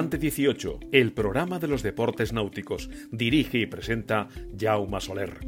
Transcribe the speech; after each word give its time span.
Tripulante 0.00 0.18
18, 0.18 0.80
el 0.92 1.12
programa 1.12 1.58
de 1.58 1.68
los 1.68 1.82
deportes 1.82 2.32
náuticos. 2.32 2.88
Dirige 3.12 3.58
y 3.58 3.66
presenta 3.66 4.28
Jaume 4.58 4.98
Soler. 4.98 5.40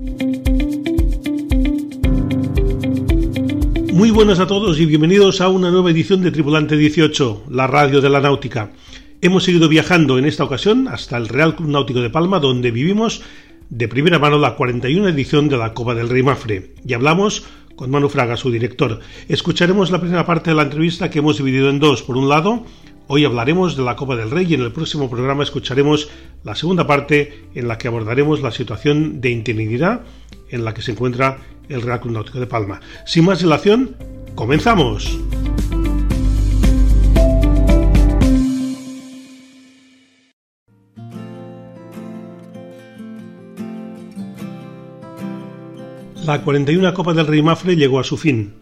Muy 3.94 4.10
buenas 4.10 4.40
a 4.40 4.46
todos 4.46 4.78
y 4.78 4.84
bienvenidos 4.84 5.40
a 5.40 5.48
una 5.48 5.70
nueva 5.70 5.90
edición 5.90 6.20
de 6.20 6.30
Tripulante 6.30 6.76
18, 6.76 7.44
la 7.48 7.66
radio 7.66 8.02
de 8.02 8.10
la 8.10 8.20
náutica. 8.20 8.72
Hemos 9.22 9.44
seguido 9.44 9.70
viajando 9.70 10.18
en 10.18 10.26
esta 10.26 10.44
ocasión 10.44 10.86
hasta 10.86 11.16
el 11.16 11.28
Real 11.28 11.56
Club 11.56 11.70
Náutico 11.70 12.02
de 12.02 12.10
Palma, 12.10 12.38
donde 12.38 12.70
vivimos 12.70 13.22
de 13.70 13.88
primera 13.88 14.18
mano 14.18 14.36
la 14.36 14.54
41 14.54 15.08
edición 15.08 15.48
de 15.48 15.56
la 15.56 15.72
Copa 15.72 15.94
del 15.94 16.10
Rey 16.10 16.22
Mafre 16.22 16.74
y 16.86 16.92
hablamos 16.92 17.46
con 17.74 17.90
Manu 17.90 18.10
Fraga, 18.10 18.36
su 18.36 18.50
director. 18.50 19.00
Escucharemos 19.28 19.90
la 19.90 20.00
primera 20.00 20.26
parte 20.26 20.50
de 20.50 20.56
la 20.56 20.64
entrevista 20.64 21.08
que 21.08 21.20
hemos 21.20 21.38
dividido 21.38 21.70
en 21.70 21.80
dos. 21.80 22.02
Por 22.02 22.18
un 22.18 22.28
lado, 22.28 22.66
hoy 23.14 23.26
hablaremos 23.26 23.76
de 23.76 23.82
la 23.82 23.94
Copa 23.94 24.16
del 24.16 24.30
Rey 24.30 24.46
y 24.48 24.54
en 24.54 24.62
el 24.62 24.72
próximo 24.72 25.10
programa 25.10 25.42
escucharemos 25.42 26.08
la 26.44 26.54
segunda 26.54 26.86
parte 26.86 27.44
en 27.54 27.68
la 27.68 27.76
que 27.76 27.86
abordaremos 27.86 28.40
la 28.40 28.50
situación 28.50 29.20
de 29.20 29.28
interinidad 29.28 30.00
en 30.48 30.64
la 30.64 30.72
que 30.72 30.80
se 30.80 30.92
encuentra 30.92 31.36
el 31.68 31.82
Real 31.82 32.00
Club 32.00 32.14
Náutico 32.14 32.40
de 32.40 32.46
Palma. 32.46 32.80
Sin 33.04 33.26
más 33.26 33.40
dilación, 33.40 33.96
comenzamos. 34.34 35.20
La 46.24 46.40
41 46.42 46.94
Copa 46.94 47.12
del 47.12 47.26
Rey 47.26 47.42
Mafre 47.42 47.76
llegó 47.76 48.00
a 48.00 48.04
su 48.04 48.16
fin. 48.16 48.61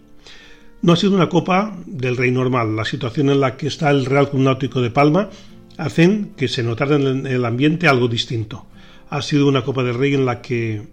No 0.82 0.94
ha 0.94 0.96
sido 0.96 1.14
una 1.14 1.28
Copa 1.28 1.76
del 1.84 2.16
Rey 2.16 2.30
normal. 2.30 2.74
La 2.74 2.86
situación 2.86 3.28
en 3.28 3.40
la 3.40 3.58
que 3.58 3.66
está 3.66 3.90
el 3.90 4.06
Real 4.06 4.30
Club 4.30 4.42
Náutico 4.42 4.80
de 4.80 4.90
Palma 4.90 5.28
hacen 5.76 6.32
que 6.38 6.48
se 6.48 6.62
notara 6.62 6.96
en 6.96 7.26
el 7.26 7.44
ambiente 7.44 7.86
algo 7.86 8.08
distinto. 8.08 8.64
Ha 9.10 9.20
sido 9.20 9.46
una 9.46 9.62
Copa 9.62 9.82
del 9.82 9.96
Rey 9.96 10.14
en 10.14 10.24
la 10.24 10.40
que 10.40 10.88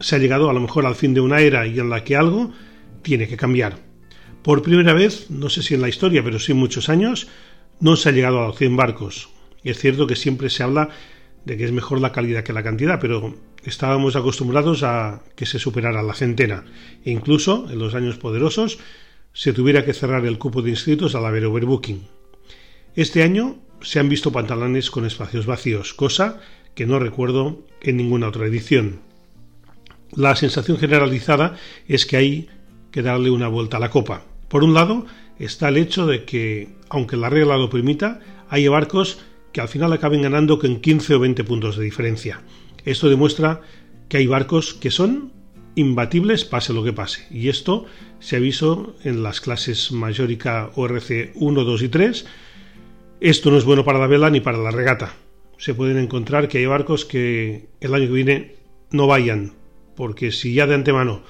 se 0.00 0.16
ha 0.16 0.18
llegado 0.18 0.50
a 0.50 0.52
lo 0.52 0.60
mejor 0.60 0.84
al 0.84 0.96
fin 0.96 1.14
de 1.14 1.22
una 1.22 1.40
era 1.40 1.66
y 1.66 1.78
en 1.78 1.88
la 1.88 2.04
que 2.04 2.14
algo 2.14 2.52
tiene 3.00 3.26
que 3.26 3.38
cambiar. 3.38 3.78
Por 4.42 4.62
primera 4.62 4.92
vez, 4.92 5.30
no 5.30 5.48
sé 5.48 5.62
si 5.62 5.74
en 5.74 5.80
la 5.80 5.88
historia, 5.88 6.22
pero 6.22 6.38
sí 6.38 6.52
en 6.52 6.58
muchos 6.58 6.90
años, 6.90 7.26
no 7.80 7.96
se 7.96 8.10
ha 8.10 8.12
llegado 8.12 8.40
a 8.40 8.48
los 8.48 8.56
100 8.58 8.76
barcos. 8.76 9.30
Es 9.64 9.78
cierto 9.78 10.06
que 10.06 10.16
siempre 10.16 10.50
se 10.50 10.62
habla 10.62 10.90
de 11.44 11.56
que 11.56 11.64
es 11.64 11.72
mejor 11.72 12.00
la 12.00 12.12
calidad 12.12 12.44
que 12.44 12.52
la 12.52 12.62
cantidad, 12.62 13.00
pero 13.00 13.34
estábamos 13.64 14.16
acostumbrados 14.16 14.82
a 14.82 15.22
que 15.36 15.46
se 15.46 15.58
superara 15.58 16.02
la 16.02 16.14
centena 16.14 16.64
e 17.04 17.10
incluso 17.10 17.68
en 17.70 17.78
los 17.78 17.94
años 17.94 18.16
poderosos 18.16 18.78
se 19.32 19.52
tuviera 19.52 19.84
que 19.84 19.94
cerrar 19.94 20.26
el 20.26 20.38
cupo 20.38 20.62
de 20.62 20.70
inscritos 20.70 21.14
al 21.14 21.24
haber 21.24 21.46
overbooking. 21.46 22.08
Este 22.94 23.22
año 23.22 23.58
se 23.80 24.00
han 24.00 24.08
visto 24.08 24.32
pantalones 24.32 24.90
con 24.90 25.06
espacios 25.06 25.46
vacíos, 25.46 25.94
cosa 25.94 26.40
que 26.74 26.86
no 26.86 26.98
recuerdo 26.98 27.64
en 27.82 27.96
ninguna 27.96 28.28
otra 28.28 28.46
edición. 28.46 29.00
La 30.12 30.34
sensación 30.34 30.78
generalizada 30.78 31.56
es 31.86 32.04
que 32.04 32.16
hay 32.16 32.48
que 32.90 33.02
darle 33.02 33.30
una 33.30 33.48
vuelta 33.48 33.76
a 33.76 33.80
la 33.80 33.90
copa. 33.90 34.24
Por 34.48 34.64
un 34.64 34.74
lado 34.74 35.06
está 35.38 35.68
el 35.68 35.76
hecho 35.76 36.06
de 36.06 36.24
que, 36.24 36.74
aunque 36.88 37.16
la 37.16 37.30
regla 37.30 37.56
lo 37.56 37.70
permita, 37.70 38.20
hay 38.48 38.66
barcos 38.66 39.20
que 39.52 39.60
al 39.60 39.68
final 39.68 39.92
acaben 39.92 40.22
ganando 40.22 40.58
con 40.58 40.80
15 40.80 41.14
o 41.14 41.20
20 41.20 41.44
puntos 41.44 41.76
de 41.76 41.84
diferencia. 41.84 42.42
Esto 42.84 43.08
demuestra 43.08 43.60
que 44.08 44.18
hay 44.18 44.26
barcos 44.26 44.74
que 44.74 44.90
son 44.90 45.32
imbatibles 45.74 46.44
pase 46.44 46.72
lo 46.72 46.84
que 46.84 46.92
pase. 46.92 47.26
Y 47.30 47.48
esto 47.48 47.86
se 48.18 48.36
ha 48.36 48.40
visto 48.40 48.96
en 49.04 49.22
las 49.22 49.40
clases 49.40 49.92
Majorica 49.92 50.70
ORC 50.74 51.32
1, 51.34 51.64
2 51.64 51.82
y 51.82 51.88
3. 51.88 52.26
Esto 53.20 53.50
no 53.50 53.58
es 53.58 53.64
bueno 53.64 53.84
para 53.84 53.98
la 53.98 54.06
vela 54.06 54.30
ni 54.30 54.40
para 54.40 54.58
la 54.58 54.70
regata. 54.70 55.14
Se 55.58 55.74
pueden 55.74 55.98
encontrar 55.98 56.48
que 56.48 56.58
hay 56.58 56.66
barcos 56.66 57.04
que 57.04 57.68
el 57.80 57.94
año 57.94 58.06
que 58.06 58.12
viene 58.12 58.54
no 58.90 59.06
vayan, 59.06 59.52
porque 59.94 60.32
si 60.32 60.54
ya 60.54 60.66
de 60.66 60.74
antemano 60.74 61.22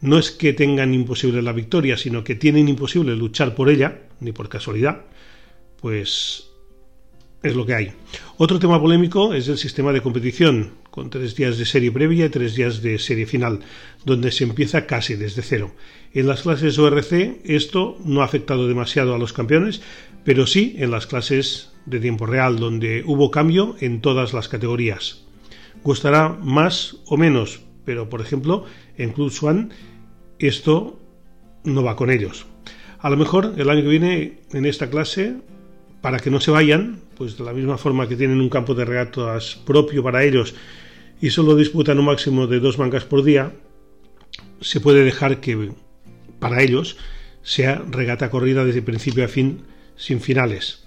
no 0.00 0.18
es 0.18 0.30
que 0.30 0.52
tengan 0.52 0.94
imposible 0.94 1.42
la 1.42 1.52
victoria, 1.52 1.96
sino 1.96 2.24
que 2.24 2.34
tienen 2.34 2.68
imposible 2.68 3.16
luchar 3.16 3.54
por 3.54 3.70
ella, 3.70 4.02
ni 4.20 4.32
por 4.32 4.48
casualidad, 4.48 5.04
pues 5.80 6.50
es 7.42 7.54
lo 7.54 7.66
que 7.66 7.74
hay. 7.74 7.92
Otro 8.38 8.58
tema 8.58 8.80
polémico 8.80 9.34
es 9.34 9.48
el 9.48 9.58
sistema 9.58 9.92
de 9.92 10.00
competición, 10.00 10.72
con 10.90 11.10
tres 11.10 11.36
días 11.36 11.58
de 11.58 11.64
serie 11.64 11.92
previa 11.92 12.26
y 12.26 12.30
tres 12.30 12.54
días 12.54 12.82
de 12.82 12.98
serie 12.98 13.26
final, 13.26 13.60
donde 14.04 14.32
se 14.32 14.44
empieza 14.44 14.86
casi 14.86 15.14
desde 15.14 15.42
cero. 15.42 15.72
En 16.12 16.26
las 16.26 16.42
clases 16.42 16.78
ORC 16.78 17.40
esto 17.44 17.98
no 18.04 18.22
ha 18.22 18.24
afectado 18.24 18.66
demasiado 18.66 19.14
a 19.14 19.18
los 19.18 19.32
campeones, 19.32 19.82
pero 20.24 20.46
sí 20.46 20.74
en 20.78 20.90
las 20.90 21.06
clases 21.06 21.72
de 21.84 22.00
tiempo 22.00 22.26
real, 22.26 22.58
donde 22.58 23.04
hubo 23.06 23.30
cambio 23.30 23.76
en 23.80 24.00
todas 24.00 24.32
las 24.32 24.48
categorías. 24.48 25.24
Gustará 25.82 26.30
más 26.30 26.96
o 27.06 27.16
menos, 27.16 27.60
pero 27.84 28.08
por 28.08 28.20
ejemplo 28.20 28.64
en 28.96 29.12
Club 29.12 29.30
Swan 29.30 29.70
esto 30.38 30.98
no 31.64 31.82
va 31.82 31.96
con 31.96 32.10
ellos. 32.10 32.46
A 32.98 33.10
lo 33.10 33.16
mejor 33.16 33.54
el 33.56 33.70
año 33.70 33.82
que 33.82 33.88
viene 33.88 34.38
en 34.52 34.66
esta 34.66 34.90
clase 34.90 35.36
para 36.00 36.18
que 36.18 36.30
no 36.30 36.40
se 36.40 36.50
vayan, 36.50 37.00
pues 37.16 37.36
de 37.36 37.44
la 37.44 37.52
misma 37.52 37.78
forma 37.78 38.08
que 38.08 38.16
tienen 38.16 38.40
un 38.40 38.48
campo 38.48 38.74
de 38.74 38.84
regatas 38.84 39.56
propio 39.64 40.02
para 40.02 40.24
ellos 40.24 40.54
y 41.20 41.30
solo 41.30 41.56
disputan 41.56 41.98
un 41.98 42.04
máximo 42.06 42.46
de 42.46 42.60
dos 42.60 42.78
mangas 42.78 43.04
por 43.04 43.24
día, 43.24 43.52
se 44.60 44.80
puede 44.80 45.04
dejar 45.04 45.40
que 45.40 45.72
para 46.38 46.62
ellos 46.62 46.96
sea 47.42 47.82
regata 47.90 48.30
corrida 48.30 48.64
desde 48.64 48.82
principio 48.82 49.24
a 49.24 49.28
fin 49.28 49.62
sin 49.96 50.20
finales. 50.20 50.84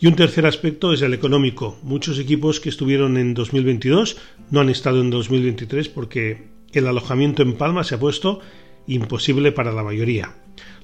Y 0.00 0.06
un 0.06 0.16
tercer 0.16 0.46
aspecto 0.46 0.92
es 0.92 1.02
el 1.02 1.14
económico. 1.14 1.78
Muchos 1.82 2.18
equipos 2.18 2.60
que 2.60 2.68
estuvieron 2.68 3.16
en 3.16 3.34
2022 3.34 4.16
no 4.50 4.60
han 4.60 4.68
estado 4.68 5.00
en 5.00 5.10
2023 5.10 5.88
porque 5.88 6.48
el 6.72 6.86
alojamiento 6.86 7.42
en 7.42 7.54
Palma 7.54 7.84
se 7.84 7.94
ha 7.94 8.00
puesto 8.00 8.40
imposible 8.86 9.52
para 9.52 9.72
la 9.72 9.82
mayoría. 9.82 10.34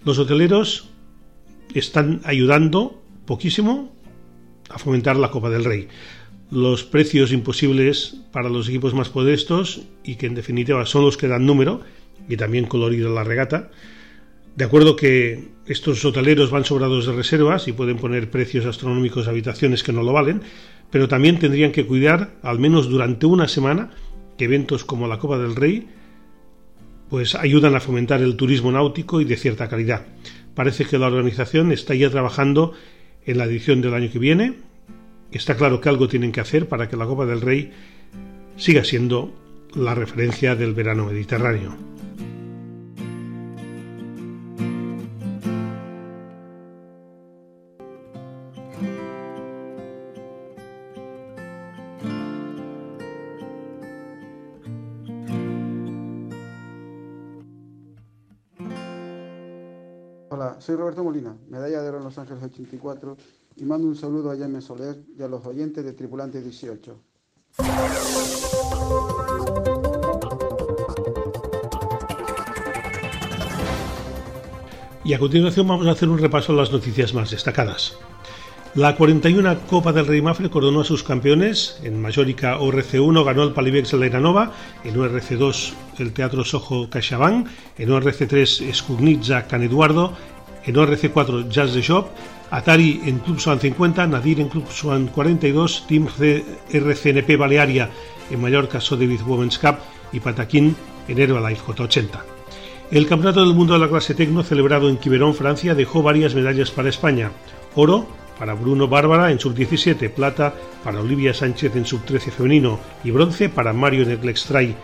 Los 0.04 0.18
hoteleros 0.18 0.90
están 1.74 2.20
ayudando 2.24 3.02
poquísimo 3.26 3.92
a 4.68 4.78
fomentar 4.78 5.16
la 5.16 5.30
Copa 5.30 5.50
del 5.50 5.64
Rey. 5.64 5.88
Los 6.50 6.84
precios 6.84 7.32
imposibles 7.32 8.16
para 8.32 8.48
los 8.48 8.68
equipos 8.68 8.94
más 8.94 9.14
modestos 9.14 9.82
y 10.02 10.16
que 10.16 10.26
en 10.26 10.34
definitiva 10.34 10.84
son 10.86 11.04
los 11.04 11.16
que 11.16 11.28
dan 11.28 11.46
número 11.46 11.82
y 12.28 12.36
también 12.36 12.66
colorido 12.66 13.12
la 13.12 13.24
regata. 13.24 13.70
De 14.56 14.64
acuerdo 14.64 14.96
que 14.96 15.48
estos 15.66 16.04
hoteleros 16.04 16.50
van 16.50 16.64
sobrados 16.64 17.06
de 17.06 17.12
reservas 17.12 17.68
y 17.68 17.72
pueden 17.72 17.98
poner 17.98 18.30
precios 18.30 18.66
astronómicos 18.66 19.26
a 19.26 19.30
habitaciones 19.30 19.82
que 19.82 19.92
no 19.92 20.02
lo 20.02 20.12
valen, 20.12 20.42
pero 20.90 21.06
también 21.06 21.38
tendrían 21.38 21.72
que 21.72 21.86
cuidar, 21.86 22.32
al 22.42 22.58
menos 22.58 22.88
durante 22.88 23.26
una 23.26 23.46
semana, 23.46 23.90
que 24.36 24.46
eventos 24.46 24.84
como 24.84 25.06
la 25.06 25.18
Copa 25.18 25.38
del 25.38 25.54
Rey 25.54 25.86
pues 27.08 27.34
ayudan 27.34 27.74
a 27.74 27.80
fomentar 27.80 28.20
el 28.20 28.36
turismo 28.36 28.70
náutico 28.70 29.20
y 29.20 29.24
de 29.24 29.36
cierta 29.36 29.68
calidad. 29.68 30.06
Parece 30.54 30.84
que 30.84 30.98
la 30.98 31.06
organización 31.06 31.72
está 31.72 31.94
ya 31.94 32.10
trabajando 32.10 32.72
en 33.26 33.38
la 33.38 33.44
edición 33.44 33.80
del 33.80 33.94
año 33.94 34.10
que 34.10 34.18
viene. 34.18 34.54
Está 35.30 35.56
claro 35.56 35.80
que 35.80 35.88
algo 35.88 36.08
tienen 36.08 36.32
que 36.32 36.40
hacer 36.40 36.68
para 36.68 36.88
que 36.88 36.96
la 36.96 37.06
Copa 37.06 37.26
del 37.26 37.40
Rey 37.40 37.72
siga 38.56 38.84
siendo 38.84 39.34
la 39.74 39.94
referencia 39.94 40.54
del 40.54 40.74
verano 40.74 41.06
mediterráneo. 41.06 41.76
Soy 60.58 60.76
Roberto 60.76 61.04
Molina, 61.04 61.36
medalla 61.48 61.82
de 61.82 61.88
oro 61.88 61.98
en 61.98 62.04
Los 62.04 62.18
Ángeles 62.18 62.42
84 62.42 63.16
y 63.56 63.64
mando 63.64 63.88
un 63.88 63.96
saludo 63.96 64.30
a 64.30 64.36
Jaime 64.36 64.60
Soler 64.60 65.02
y 65.18 65.22
a 65.22 65.28
los 65.28 65.44
oyentes 65.46 65.84
de 65.84 65.92
Tripulante 65.92 66.40
18. 66.40 66.98
Y 75.04 75.14
a 75.14 75.18
continuación 75.18 75.66
vamos 75.66 75.86
a 75.86 75.92
hacer 75.92 76.08
un 76.08 76.18
repaso 76.18 76.52
a 76.52 76.56
las 76.56 76.70
noticias 76.70 77.14
más 77.14 77.30
destacadas. 77.30 77.96
La 78.74 78.94
41 78.94 79.60
Copa 79.66 79.92
del 79.92 80.06
Rey 80.06 80.20
Mafre 80.20 80.50
coronó 80.50 80.82
a 80.82 80.84
sus 80.84 81.02
campeones. 81.02 81.80
En 81.82 82.00
Majorica 82.00 82.58
ORC1 82.58 83.24
ganó 83.24 83.42
el 83.42 83.52
Palibex 83.54 83.94
Nova, 83.94 84.52
en 84.84 84.94
ORC2 84.94 85.72
el 85.98 86.12
Teatro 86.12 86.44
Sojo 86.44 86.90
Caixabán, 86.90 87.46
en 87.78 87.88
ORC3 87.88 88.72
Skugnitza 88.74 89.46
Can 89.46 89.62
Eduardo, 89.62 90.12
en 90.68 90.74
ORC4 90.74 91.48
Jazz 91.48 91.72
the 91.72 91.80
Shop, 91.80 92.08
Atari 92.50 93.00
en 93.06 93.18
Club 93.18 93.40
Swan 93.40 93.58
50, 93.58 94.06
Nadir 94.06 94.40
en 94.40 94.48
Club 94.48 94.70
Swan 94.70 95.08
42, 95.08 95.86
Team 95.88 96.06
RCNP 96.70 97.36
Balearia 97.36 97.90
en 98.30 98.40
Mallorca 98.40 98.80
Sotheby's 98.80 99.22
Women's 99.26 99.58
Cup 99.58 99.76
y 100.12 100.20
Pataquín 100.20 100.76
en 101.08 101.18
Herbalife 101.18 101.62
J80. 101.64 102.20
El 102.90 103.06
Campeonato 103.06 103.44
del 103.44 103.54
Mundo 103.54 103.74
de 103.74 103.80
la 103.80 103.88
clase 103.88 104.14
Tecno 104.14 104.42
celebrado 104.42 104.88
en 104.88 104.98
Quiberón, 104.98 105.34
Francia, 105.34 105.74
dejó 105.74 106.02
varias 106.02 106.34
medallas 106.34 106.70
para 106.70 106.90
España. 106.90 107.32
Oro 107.74 108.06
para 108.38 108.54
Bruno 108.54 108.88
Bárbara 108.88 109.32
en 109.32 109.40
sub-17, 109.40 110.10
plata 110.10 110.54
para 110.84 111.00
Olivia 111.00 111.34
Sánchez 111.34 111.74
en 111.76 111.86
sub-13 111.86 112.30
femenino 112.30 112.78
y 113.04 113.10
bronce 113.10 113.48
para 113.48 113.72
Mario 113.72 114.06
Neglextray 114.06 114.76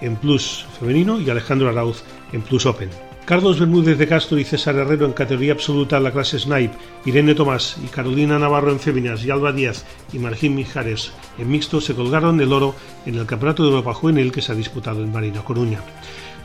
en 0.00 0.16
plus 0.16 0.66
femenino 0.78 1.20
y 1.20 1.28
Alejandro 1.30 1.68
Arauz 1.68 2.02
en 2.32 2.42
plus 2.42 2.64
open. 2.66 3.11
Carlos 3.24 3.60
Bermúdez 3.60 3.98
de 3.98 4.08
Castro 4.08 4.36
y 4.36 4.44
César 4.44 4.74
Herrero 4.74 5.06
en 5.06 5.12
categoría 5.12 5.52
absoluta 5.52 5.96
en 5.96 6.02
la 6.02 6.10
clase 6.10 6.40
Snipe, 6.40 6.76
Irene 7.04 7.36
Tomás 7.36 7.76
y 7.82 7.86
Carolina 7.86 8.36
Navarro 8.36 8.72
en 8.72 8.80
féminas 8.80 9.24
y 9.24 9.30
Alba 9.30 9.52
Díaz 9.52 9.84
y 10.12 10.18
Marjín 10.18 10.56
Mijares 10.56 11.12
en 11.38 11.48
mixto 11.48 11.80
se 11.80 11.94
colgaron 11.94 12.40
el 12.40 12.52
oro 12.52 12.74
en 13.06 13.14
el 13.14 13.26
Campeonato 13.26 13.62
de 13.62 13.70
Europa 13.70 13.94
Juvenil 13.94 14.32
que 14.32 14.42
se 14.42 14.50
ha 14.50 14.56
disputado 14.56 15.04
en 15.04 15.12
Marina 15.12 15.44
Coruña. 15.44 15.78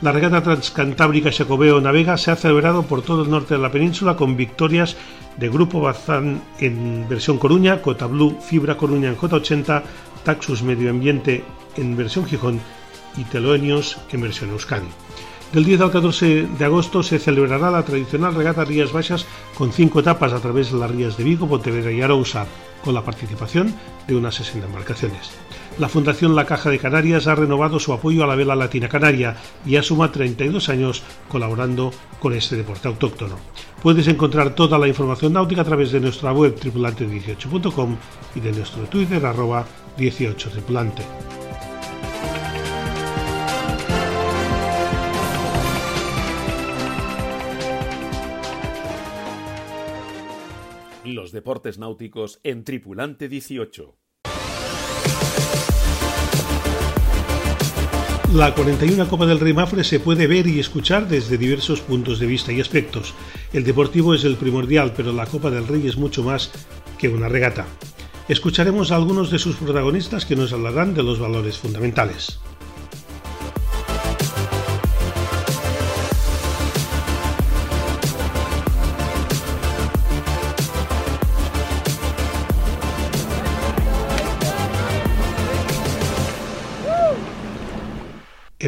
La 0.02 0.12
regata 0.12 0.40
transcantábrica 0.40 1.32
Chacobeo 1.32 1.80
Navega 1.80 2.16
se 2.16 2.30
ha 2.30 2.36
celebrado 2.36 2.84
por 2.84 3.02
todo 3.02 3.24
el 3.24 3.30
norte 3.30 3.54
de 3.54 3.60
la 3.60 3.72
península 3.72 4.14
con 4.14 4.36
victorias 4.36 4.96
de 5.36 5.48
Grupo 5.48 5.80
Bazán 5.80 6.40
en 6.60 7.08
versión 7.08 7.38
Coruña, 7.38 7.82
Cota 7.82 8.06
Blue, 8.06 8.38
Fibra 8.40 8.76
Coruña 8.76 9.08
en 9.08 9.16
J80, 9.16 9.82
Taxus 10.22 10.62
Medio 10.62 10.90
Ambiente 10.90 11.42
en 11.76 11.96
versión 11.96 12.24
Gijón 12.24 12.60
y 13.16 13.24
Teloenios 13.24 13.98
en 14.12 14.20
versión 14.20 14.50
Euskadi. 14.50 14.86
Del 15.52 15.64
10 15.64 15.80
al 15.80 15.90
14 15.90 16.46
de 16.58 16.64
agosto 16.66 17.02
se 17.02 17.18
celebrará 17.18 17.70
la 17.70 17.82
tradicional 17.82 18.34
regata 18.34 18.66
Rías 18.66 18.92
Baixas 18.92 19.24
con 19.56 19.72
cinco 19.72 20.00
etapas 20.00 20.34
a 20.34 20.40
través 20.40 20.70
de 20.70 20.78
las 20.78 20.90
rías 20.90 21.16
de 21.16 21.24
Vigo, 21.24 21.48
Pontevedra 21.48 21.90
y 21.90 22.02
Arousa, 22.02 22.46
con 22.84 22.92
la 22.92 23.02
participación 23.02 23.74
de 24.06 24.14
unas 24.14 24.34
60 24.34 24.66
embarcaciones. 24.66 25.30
La 25.78 25.88
Fundación 25.88 26.36
La 26.36 26.44
Caja 26.44 26.68
de 26.68 26.78
Canarias 26.78 27.28
ha 27.28 27.34
renovado 27.34 27.78
su 27.78 27.94
apoyo 27.94 28.24
a 28.24 28.26
la 28.26 28.34
vela 28.34 28.56
latina 28.56 28.90
canaria 28.90 29.36
y 29.64 29.76
ha 29.76 29.82
sumado 29.82 30.12
32 30.12 30.68
años 30.68 31.02
colaborando 31.30 31.92
con 32.20 32.34
este 32.34 32.56
deporte 32.56 32.88
autóctono. 32.88 33.36
Puedes 33.82 34.06
encontrar 34.08 34.54
toda 34.54 34.76
la 34.76 34.88
información 34.88 35.32
náutica 35.32 35.62
a 35.62 35.64
través 35.64 35.92
de 35.92 36.00
nuestra 36.00 36.30
web 36.30 36.60
tripulante18.com 36.60 37.96
y 38.34 38.40
de 38.40 38.52
nuestro 38.52 38.82
Twitter 38.84 39.24
arroba 39.24 39.64
18tripulante. 39.96 41.37
Los 51.28 51.34
deportes 51.34 51.76
náuticos 51.76 52.40
en 52.42 52.64
Tripulante 52.64 53.28
18. 53.28 53.98
La 58.32 58.54
41 58.54 59.06
Copa 59.10 59.26
del 59.26 59.38
Rey 59.38 59.52
Mafre 59.52 59.84
se 59.84 60.00
puede 60.00 60.26
ver 60.26 60.46
y 60.46 60.58
escuchar 60.58 61.06
desde 61.06 61.36
diversos 61.36 61.82
puntos 61.82 62.18
de 62.18 62.24
vista 62.24 62.50
y 62.50 62.62
aspectos. 62.62 63.12
El 63.52 63.64
deportivo 63.64 64.14
es 64.14 64.24
el 64.24 64.36
primordial, 64.36 64.94
pero 64.96 65.12
la 65.12 65.26
Copa 65.26 65.50
del 65.50 65.68
Rey 65.68 65.86
es 65.86 65.98
mucho 65.98 66.22
más 66.22 66.50
que 66.96 67.10
una 67.10 67.28
regata. 67.28 67.66
Escucharemos 68.30 68.90
a 68.90 68.96
algunos 68.96 69.30
de 69.30 69.38
sus 69.38 69.56
protagonistas 69.56 70.24
que 70.24 70.34
nos 70.34 70.54
hablarán 70.54 70.94
de 70.94 71.02
los 71.02 71.18
valores 71.18 71.58
fundamentales. 71.58 72.40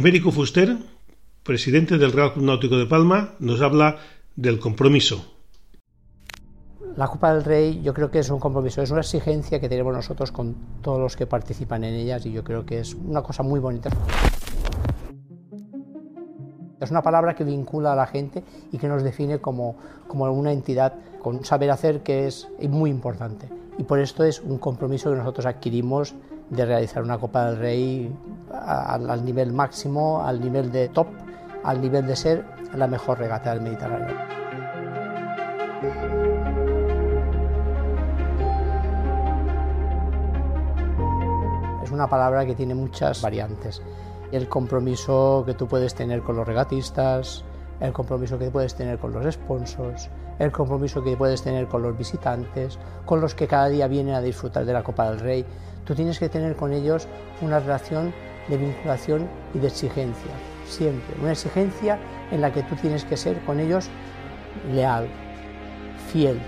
Emérico 0.01 0.31
Fuster, 0.31 0.79
presidente 1.43 1.99
del 1.99 2.13
Real 2.13 2.33
Club 2.33 2.47
Náutico 2.47 2.79
de 2.79 2.87
Palma, 2.87 3.35
nos 3.39 3.61
habla 3.61 3.99
del 4.35 4.59
compromiso. 4.59 5.23
La 6.97 7.07
Copa 7.07 7.35
del 7.35 7.45
Rey 7.45 7.83
yo 7.83 7.93
creo 7.93 8.11
que 8.11 8.21
es 8.21 8.31
un 8.31 8.41
compromiso, 8.41 8.81
es 8.81 8.91
una 8.91 9.03
exigencia 9.03 9.61
que 9.61 9.69
tenemos 9.69 9.93
nosotros 9.93 10.33
con 10.33 10.57
todos 10.81 10.99
los 10.99 11.17
que 11.17 11.27
participan 11.27 11.85
en 11.85 11.93
ellas 11.93 12.25
y 12.25 12.33
yo 12.33 12.43
creo 12.43 12.65
que 12.65 12.79
es 12.79 12.95
una 12.95 13.21
cosa 13.21 13.43
muy 13.43 13.61
bonita. 13.61 13.91
Es 16.81 16.91
una 16.91 17.03
palabra 17.03 17.35
que 17.35 17.45
vincula 17.45 17.93
a 17.93 17.97
la 17.97 18.07
gente 18.07 18.43
y 18.73 18.79
que 18.79 18.89
nos 18.89 19.03
define 19.03 19.39
como, 19.39 19.77
como 20.09 20.33
una 20.33 20.51
entidad 20.51 20.95
con 21.21 21.45
saber 21.45 21.71
hacer 21.71 22.03
que 22.03 22.27
es 22.27 22.49
muy 22.71 22.89
importante. 22.89 23.51
Y 23.77 23.83
por 23.83 23.99
esto 23.99 24.25
es 24.25 24.41
un 24.41 24.57
compromiso 24.57 25.11
que 25.11 25.17
nosotros 25.19 25.45
adquirimos 25.45 26.15
de 26.51 26.67
realizar 26.67 27.03
una 27.03 27.19
Copa 27.19 27.47
del 27.47 27.59
Rey 27.59 28.15
al 28.53 29.25
nivel 29.25 29.53
máximo, 29.53 30.23
al 30.25 30.41
nivel 30.41 30.71
de 30.71 30.89
top, 30.89 31.07
al 31.65 31.81
nivel 31.81 32.07
de 32.07 32.17
ser 32.17 32.45
la 32.75 32.87
mejor 32.87 33.19
regata 33.19 33.55
del 33.55 33.63
Mediterráneo. 33.63 34.17
Es 41.83 41.91
una 41.91 42.09
palabra 42.09 42.45
que 42.45 42.55
tiene 42.55 42.75
muchas 42.75 43.23
variantes. 43.23 43.83
El 44.33 44.49
compromiso 44.49 45.43
que 45.47 45.55
tú 45.55 45.67
puedes 45.67 45.95
tener 45.95 46.23
con 46.23 46.37
los 46.37 46.47
regatistas, 46.47 47.45
el 47.81 47.93
compromiso 47.93 48.39
que 48.39 48.51
puedes 48.51 48.75
tener 48.75 48.99
con 48.99 49.13
los 49.13 49.35
sponsors, 49.35 50.11
el 50.41 50.51
compromiso 50.51 51.05
que 51.05 51.17
puedes 51.17 51.43
tener 51.43 51.67
con 51.67 51.83
los 51.83 51.97
visitantes, 51.97 52.79
con 53.05 53.21
los 53.21 53.35
que 53.35 53.47
cada 53.47 53.69
día 53.69 53.87
vienen 53.87 54.15
a 54.15 54.23
disfrutar 54.23 54.65
de 54.65 54.73
la 54.73 54.83
Copa 54.83 55.11
del 55.11 55.21
Rey. 55.21 55.45
Tú 55.85 55.95
tienes 55.95 56.19
que 56.19 56.31
tener 56.31 56.57
con 56.57 56.73
ellos 56.73 57.07
una 57.43 57.61
relación 57.61 58.13
de 58.49 58.57
vinculación 58.57 59.29
y 59.55 59.59
de 59.59 59.69
exigencia, 59.69 60.33
siempre. 60.67 61.15
Una 61.21 61.33
exigencia 61.33 61.99
en 62.31 62.41
la 62.41 62.53
que 62.53 62.63
tú 62.63 62.75
tienes 62.77 63.05
que 63.05 63.19
ser 63.19 63.39
con 63.41 63.61
ellos 63.61 63.91
leal, 64.73 65.09
fiel. 66.11 66.41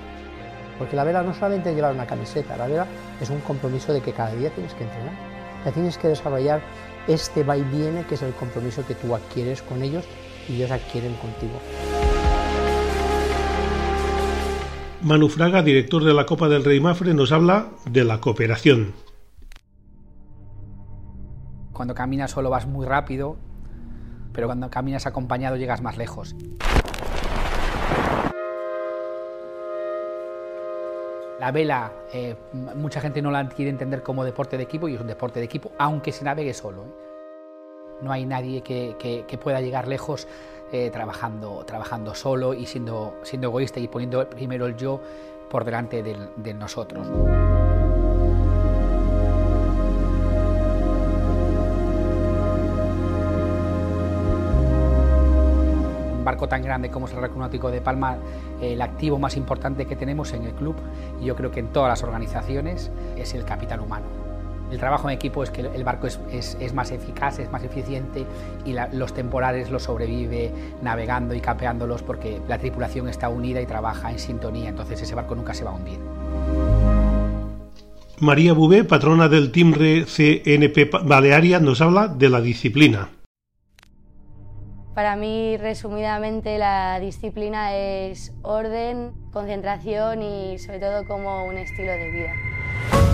Porque 0.79 0.97
la 0.97 1.05
vela 1.05 1.23
no 1.23 1.35
solamente 1.35 1.69
es 1.69 1.77
llevar 1.77 1.93
una 1.93 2.07
camiseta, 2.07 2.57
la 2.57 2.67
vela 2.67 2.87
es 3.21 3.29
un 3.29 3.41
compromiso 3.41 3.93
de 3.93 4.01
que 4.01 4.15
cada 4.15 4.35
día 4.35 4.49
tienes 4.51 4.73
que 4.73 4.85
entrenar. 4.85 5.13
Ya 5.67 5.71
tienes 5.71 5.99
que 5.99 6.09
desarrollar 6.09 6.63
este 7.09 7.45
va 7.45 7.59
y 7.59 7.63
viene 7.63 8.07
que 8.07 8.15
es 8.15 8.23
el 8.23 8.33
compromiso 8.33 8.87
que 8.87 8.95
tú 8.95 9.15
adquieres 9.15 9.61
con 9.61 9.83
ellos 9.83 10.05
y 10.49 10.57
ellos 10.57 10.71
adquieren 10.71 11.15
contigo. 11.17 11.61
Manu 15.03 15.29
Fraga, 15.29 15.63
director 15.63 16.05
de 16.05 16.15
la 16.15 16.27
Copa 16.27 16.49
del 16.49 16.65
Rey 16.65 16.79
Mafre, 16.79 17.13
nos 17.13 17.33
habla 17.33 17.67
de 17.87 18.05
la 18.05 18.21
cooperación. 18.21 18.95
Cuando 21.73 21.93
caminas 21.93 22.31
solo 22.31 22.51
vas 22.51 22.69
muy 22.69 22.87
rápido, 22.87 23.37
pero 24.33 24.47
cuando 24.47 24.71
caminas 24.71 25.05
acompañado 25.07 25.57
llegas 25.57 25.83
más 25.83 25.97
lejos. 25.97 26.37
La 31.41 31.51
vela, 31.51 31.93
eh, 32.13 32.37
mucha 32.77 33.01
gente 33.01 33.21
no 33.21 33.33
la 33.33 33.49
quiere 33.49 33.73
entender 33.73 34.05
como 34.05 34.23
deporte 34.23 34.57
de 34.57 34.63
equipo 34.63 34.87
y 34.89 34.95
es 34.95 35.01
un 35.01 35.09
deporte 35.09 35.41
de 35.41 35.47
equipo, 35.47 35.73
aunque 35.79 36.13
se 36.13 36.25
navegue 36.25 36.55
solo. 36.55 36.85
¿eh? 36.85 37.03
No 38.03 38.13
hay 38.13 38.25
nadie 38.25 38.63
que, 38.63 39.39
pueda 39.43 39.61
llegar 39.61 39.89
lejos 39.89 40.29
eh, 40.73 40.91
trabajando, 40.91 41.65
trabajando 41.67 42.15
solo 42.15 42.55
y 42.55 42.67
siendo, 42.67 43.15
siendo 43.23 43.49
egoísta 43.49 43.79
y 43.79 43.89
poniendo 43.89 44.29
primero 44.29 44.67
el 44.67 44.77
yo 44.77 45.01
por 45.51 45.65
delante 45.65 46.03
del, 46.03 46.31
de 46.37 46.55
nosotros. 46.55 47.07
un 56.23 56.25
barco 56.25 56.49
tan 56.49 56.63
grande 56.63 56.89
como 56.89 57.07
es 57.07 57.13
el 57.13 57.19
Real 57.19 57.37
Náutico 57.37 57.69
de 57.71 57.81
Palma, 57.81 58.17
el 58.61 58.81
activo 58.81 59.19
más 59.19 59.37
importante 59.37 59.87
que 59.87 59.97
tenemos 59.97 60.33
en 60.33 60.45
el 60.45 60.53
club 60.53 60.77
y 61.21 61.25
yo 61.25 61.35
creo 61.35 61.51
que 61.51 61.59
en 61.59 61.73
todas 61.73 61.89
las 61.89 62.05
organizaciones 62.05 62.93
es 63.17 63.35
el 63.35 63.45
capital 63.45 63.81
humano. 63.81 64.22
El 64.73 64.79
trabajo 64.79 65.07
en 65.11 65.15
equipo 65.15 65.43
es 65.43 65.51
que 65.51 65.61
el 65.61 65.85
barco 65.85 66.07
es, 66.07 66.19
es, 66.59 66.73
más 66.73 66.91
eficaz, 66.93 67.39
es 67.39 67.53
más 67.53 67.63
eficiente 67.63 68.25
y 68.65 68.75
los 68.97 69.13
temporales 69.13 69.71
los 69.71 69.83
sobrevive 69.83 70.51
navegando 70.81 71.35
y 71.35 71.43
capeándolos 71.43 72.03
porque 72.03 72.41
la 72.49 72.57
tripulación 72.57 73.07
está 73.07 73.29
unida 73.29 73.61
y 73.61 73.67
trabaja 73.67 74.11
en 74.11 74.19
sintonía, 74.19 74.71
entonces 74.71 75.03
ese 75.03 75.15
barco 75.15 75.35
nunca 75.35 75.53
se 75.53 75.65
va 75.65 75.73
a 75.73 75.75
hundir. 75.75 75.99
María 78.19 78.55
Bubé, 78.55 78.85
patrona 78.85 79.29
del 79.29 79.53
Timre 79.53 80.07
CNP 80.07 80.89
Balearia, 81.05 81.61
nos 81.61 81.83
habla 81.83 82.09
de 82.09 82.31
la 82.31 82.41
disciplina. 82.41 83.11
Para 84.95 85.17
mí, 85.17 85.59
resumidamente, 85.59 86.57
la 86.57 86.99
disciplina 86.99 87.75
es 87.75 88.33
orden, 88.41 89.13
concentración 89.33 90.23
y 90.23 90.59
sobre 90.59 90.79
todo 90.79 91.07
como 91.07 91.45
un 91.45 91.59
estilo 91.59 91.93
de 91.93 92.11
vida. 92.11 93.12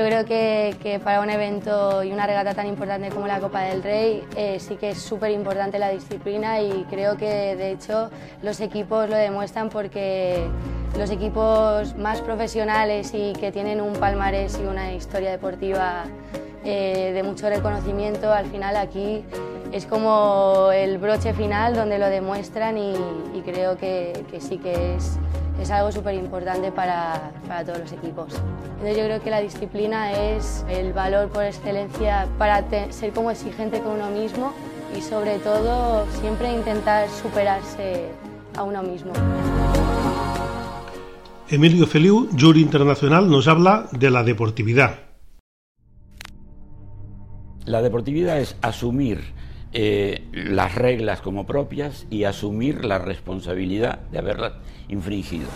Yo 0.00 0.06
creo 0.06 0.24
que, 0.24 0.98
para 1.04 1.20
un 1.20 1.28
evento 1.28 2.02
y 2.02 2.10
una 2.10 2.26
regata 2.26 2.54
tan 2.54 2.66
importante 2.66 3.10
como 3.10 3.26
la 3.26 3.38
Copa 3.38 3.60
del 3.64 3.82
Rey 3.82 4.24
eh, 4.34 4.58
sí 4.58 4.76
que 4.76 4.92
es 4.92 4.98
súper 4.98 5.30
importante 5.30 5.78
la 5.78 5.90
disciplina 5.90 6.62
y 6.62 6.86
creo 6.88 7.18
que 7.18 7.54
de 7.54 7.72
hecho 7.72 8.08
los 8.40 8.62
equipos 8.62 9.10
lo 9.10 9.16
demuestran 9.16 9.68
porque 9.68 10.46
los 10.98 11.10
equipos 11.10 11.94
más 11.96 12.22
profesionales 12.22 13.12
y 13.12 13.34
que 13.34 13.52
tienen 13.52 13.82
un 13.82 13.92
palmarés 13.92 14.58
y 14.58 14.66
una 14.66 14.94
historia 14.94 15.32
deportiva 15.32 16.04
eh, 16.64 17.12
de 17.12 17.22
mucho 17.22 17.50
reconocimiento, 17.50 18.32
al 18.32 18.46
final 18.46 18.76
aquí 18.76 19.22
es 19.70 19.84
como 19.84 20.70
el 20.72 20.96
broche 20.96 21.34
final 21.34 21.74
donde 21.74 21.98
lo 21.98 22.08
demuestran 22.08 22.78
y, 22.78 22.94
creo 23.44 23.76
que, 23.76 24.24
sí 24.38 24.56
que 24.56 24.94
es, 24.94 25.18
es 25.60 25.70
algo 25.70 25.92
súper 25.92 26.14
importante 26.14 26.72
para, 26.72 27.32
para, 27.46 27.64
todos 27.64 27.80
los 27.80 27.92
equipos. 27.92 28.32
Entonces 28.72 28.96
yo 28.96 29.04
creo 29.04 29.22
que 29.22 29.30
la 29.30 29.40
disciplina 29.40 30.12
es 30.12 30.64
el 30.68 30.92
valor 30.92 31.28
por 31.28 31.44
excelencia 31.44 32.26
para 32.38 32.64
ser 32.90 33.12
como 33.12 33.30
exigente 33.30 33.80
con 33.80 33.92
uno 33.92 34.10
mismo 34.10 34.52
y 34.96 35.02
sobre 35.02 35.38
todo 35.38 36.06
siempre 36.20 36.52
intentar 36.52 37.08
superarse 37.10 38.06
a 38.56 38.62
uno 38.62 38.82
mismo. 38.82 39.12
Emilio 41.48 41.86
Feliu, 41.86 42.28
jury 42.38 42.62
internacional, 42.62 43.28
nos 43.28 43.48
habla 43.48 43.88
de 43.92 44.10
la 44.10 44.22
deportividad. 44.22 45.00
La 47.64 47.82
deportividad 47.82 48.38
es 48.40 48.56
asumir 48.62 49.20
eh, 49.72 50.28
las 50.32 50.74
reglas 50.74 51.20
como 51.20 51.46
propias 51.46 52.06
y 52.10 52.24
asumir 52.24 52.84
la 52.84 52.98
responsabilidad 52.98 54.00
de 54.10 54.18
haberlas 54.18 54.54
infringido. 54.88 55.48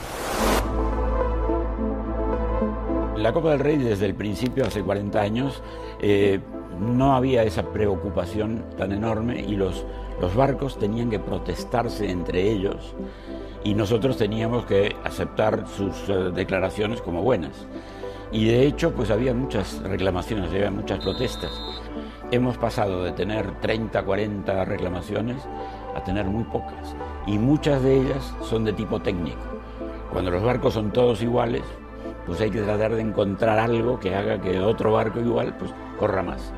La 3.16 3.32
Copa 3.32 3.50
del 3.50 3.60
Rey 3.60 3.78
desde 3.78 4.06
el 4.06 4.14
principio, 4.14 4.64
hace 4.66 4.82
40 4.82 5.20
años, 5.20 5.62
eh, 6.00 6.40
no 6.80 7.14
había 7.14 7.42
esa 7.42 7.72
preocupación 7.72 8.64
tan 8.76 8.92
enorme 8.92 9.40
y 9.40 9.56
los, 9.56 9.84
los 10.20 10.34
barcos 10.34 10.78
tenían 10.78 11.10
que 11.10 11.18
protestarse 11.18 12.10
entre 12.10 12.50
ellos 12.50 12.94
y 13.64 13.74
nosotros 13.74 14.16
teníamos 14.16 14.66
que 14.66 14.94
aceptar 15.04 15.66
sus 15.66 16.08
eh, 16.08 16.30
declaraciones 16.34 17.00
como 17.00 17.22
buenas. 17.22 17.66
Y 18.30 18.46
de 18.46 18.66
hecho, 18.66 18.92
pues 18.94 19.10
había 19.10 19.32
muchas 19.32 19.80
reclamaciones, 19.82 20.50
había 20.50 20.70
muchas 20.70 20.98
protestas. 20.98 21.50
Hemos 22.30 22.56
pasado 22.58 23.04
de 23.04 23.12
tener 23.12 23.60
30, 23.60 24.02
40 24.02 24.64
reclamaciones 24.64 25.36
a 25.94 26.02
tener 26.02 26.26
muy 26.26 26.44
pocas. 26.44 26.96
Y 27.26 27.38
muchas 27.38 27.82
de 27.82 28.00
ellas 28.00 28.34
son 28.42 28.64
de 28.64 28.72
tipo 28.72 29.00
técnico. 29.00 29.42
Cuando 30.12 30.30
los 30.30 30.42
barcos 30.42 30.74
son 30.74 30.90
todos 30.90 31.22
iguales, 31.22 31.62
pues 32.26 32.40
hay 32.40 32.50
que 32.50 32.62
tratar 32.62 32.94
de 32.94 33.02
encontrar 33.02 33.58
algo 33.58 34.00
que 34.00 34.14
haga 34.14 34.40
que 34.40 34.60
otro 34.60 34.92
barco 34.92 35.20
igual 35.20 35.56
pues 35.58 35.72
corra 35.98 36.22
más. 36.22 36.52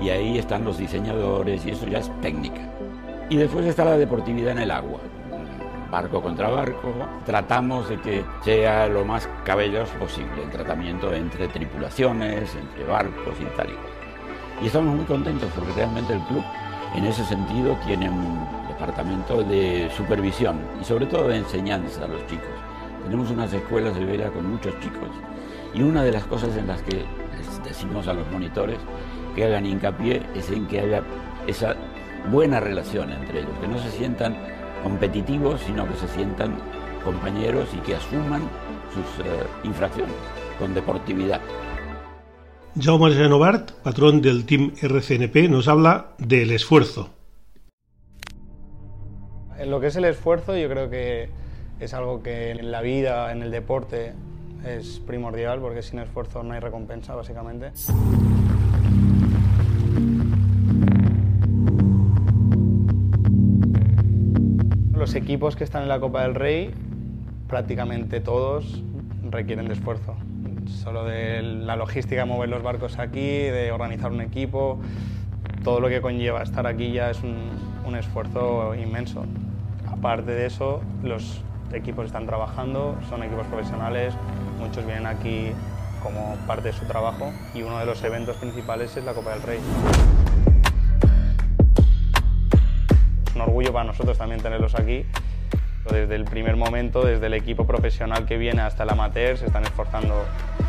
Y 0.00 0.10
ahí 0.10 0.38
están 0.38 0.64
los 0.64 0.78
diseñadores 0.78 1.64
y 1.64 1.70
eso 1.70 1.86
ya 1.86 1.98
es 1.98 2.10
técnica. 2.20 2.60
Y 3.30 3.36
después 3.36 3.64
está 3.64 3.84
la 3.84 3.96
deportividad 3.96 4.52
en 4.52 4.58
el 4.58 4.70
agua 4.70 5.00
barco 5.94 6.20
contra 6.20 6.48
barco. 6.48 6.92
Tratamos 7.24 7.88
de 7.88 8.00
que 8.00 8.24
sea 8.42 8.88
lo 8.88 9.04
más 9.04 9.28
cabelloso 9.44 9.94
posible 9.94 10.42
el 10.42 10.50
tratamiento 10.50 11.14
entre 11.14 11.46
tripulaciones, 11.46 12.52
entre 12.56 12.84
barcos 12.84 13.36
y 13.40 13.44
tal 13.56 13.70
y 13.70 13.93
estamos 14.66 14.94
muy 14.94 15.04
contentos 15.04 15.50
porque 15.54 15.72
realmente 15.72 16.12
el 16.12 16.20
club 16.20 16.42
en 16.94 17.04
ese 17.04 17.24
sentido 17.24 17.76
tiene 17.86 18.08
un 18.08 18.46
departamento 18.68 19.42
de 19.42 19.90
supervisión 19.96 20.60
y 20.80 20.84
sobre 20.84 21.06
todo 21.06 21.28
de 21.28 21.38
enseñanza 21.38 22.04
a 22.04 22.08
los 22.08 22.26
chicos. 22.26 22.46
Tenemos 23.04 23.30
unas 23.30 23.52
escuelas 23.52 23.94
de 23.94 24.04
vera 24.04 24.30
con 24.30 24.50
muchos 24.50 24.78
chicos 24.80 25.08
y 25.74 25.82
una 25.82 26.02
de 26.02 26.12
las 26.12 26.24
cosas 26.24 26.56
en 26.56 26.66
las 26.66 26.80
que 26.82 27.04
les 27.36 27.64
decimos 27.64 28.06
a 28.08 28.14
los 28.14 28.30
monitores 28.30 28.78
que 29.34 29.44
hagan 29.44 29.66
hincapié 29.66 30.22
es 30.34 30.50
en 30.50 30.66
que 30.66 30.80
haya 30.80 31.02
esa 31.46 31.74
buena 32.30 32.60
relación 32.60 33.12
entre 33.12 33.40
ellos, 33.40 33.52
que 33.60 33.68
no 33.68 33.78
se 33.78 33.90
sientan 33.90 34.36
competitivos, 34.82 35.60
sino 35.60 35.86
que 35.86 35.96
se 35.96 36.08
sientan 36.08 36.54
compañeros 37.04 37.68
y 37.74 37.78
que 37.78 37.96
asuman 37.96 38.42
sus 38.94 39.26
eh, 39.26 39.44
infracciones 39.64 40.14
con 40.58 40.72
deportividad. 40.72 41.40
Jaume 42.76 43.12
Genovart, 43.12 43.70
patrón 43.84 44.20
del 44.20 44.44
Team 44.46 44.72
RCNP, 44.82 45.48
nos 45.48 45.68
habla 45.68 46.08
del 46.18 46.50
esfuerzo. 46.50 47.08
En 49.56 49.70
lo 49.70 49.78
que 49.78 49.86
es 49.86 49.96
el 49.96 50.04
esfuerzo, 50.04 50.56
yo 50.56 50.68
creo 50.68 50.90
que 50.90 51.28
es 51.78 51.94
algo 51.94 52.24
que 52.24 52.50
en 52.50 52.72
la 52.72 52.82
vida, 52.82 53.30
en 53.30 53.42
el 53.42 53.52
deporte, 53.52 54.14
es 54.66 54.98
primordial, 55.06 55.60
porque 55.60 55.82
sin 55.82 56.00
esfuerzo 56.00 56.42
no 56.42 56.54
hay 56.54 56.58
recompensa, 56.58 57.14
básicamente. 57.14 57.70
Los 64.92 65.14
equipos 65.14 65.54
que 65.54 65.62
están 65.62 65.82
en 65.82 65.88
la 65.88 66.00
Copa 66.00 66.22
del 66.22 66.34
Rey, 66.34 66.74
prácticamente 67.46 68.18
todos, 68.18 68.82
requieren 69.30 69.68
de 69.68 69.74
esfuerzo. 69.74 70.16
Solo 70.66 71.04
de 71.04 71.42
la 71.42 71.76
logística 71.76 72.24
mover 72.24 72.48
los 72.48 72.62
barcos 72.62 72.98
aquí, 72.98 73.20
de 73.20 73.72
organizar 73.72 74.12
un 74.12 74.20
equipo, 74.20 74.80
todo 75.62 75.80
lo 75.80 75.88
que 75.88 76.00
conlleva 76.00 76.42
estar 76.42 76.66
aquí 76.66 76.92
ya 76.92 77.10
es 77.10 77.22
un, 77.22 77.50
un 77.86 77.96
esfuerzo 77.96 78.74
inmenso. 78.74 79.24
Aparte 79.90 80.32
de 80.32 80.46
eso, 80.46 80.82
los 81.02 81.42
equipos 81.72 82.06
están 82.06 82.26
trabajando, 82.26 82.96
son 83.08 83.22
equipos 83.22 83.46
profesionales, 83.46 84.14
muchos 84.58 84.84
vienen 84.84 85.06
aquí 85.06 85.52
como 86.02 86.36
parte 86.46 86.68
de 86.68 86.72
su 86.74 86.84
trabajo 86.86 87.32
y 87.54 87.62
uno 87.62 87.78
de 87.78 87.86
los 87.86 88.02
eventos 88.04 88.36
principales 88.36 88.96
es 88.96 89.04
la 89.04 89.14
Copa 89.14 89.30
del 89.30 89.42
Rey. 89.42 89.58
un 93.34 93.40
orgullo 93.40 93.72
para 93.72 93.84
nosotros 93.84 94.16
también 94.16 94.40
tenerlos 94.40 94.74
aquí. 94.74 95.04
Desde 95.90 96.14
el 96.14 96.24
primer 96.24 96.56
momento, 96.56 97.04
desde 97.04 97.26
el 97.26 97.34
equipo 97.34 97.66
profesional 97.66 98.24
que 98.24 98.38
viene 98.38 98.62
hasta 98.62 98.84
el 98.84 98.90
amateur, 98.90 99.36
se 99.36 99.46
están 99.46 99.64
esforzando 99.64 100.24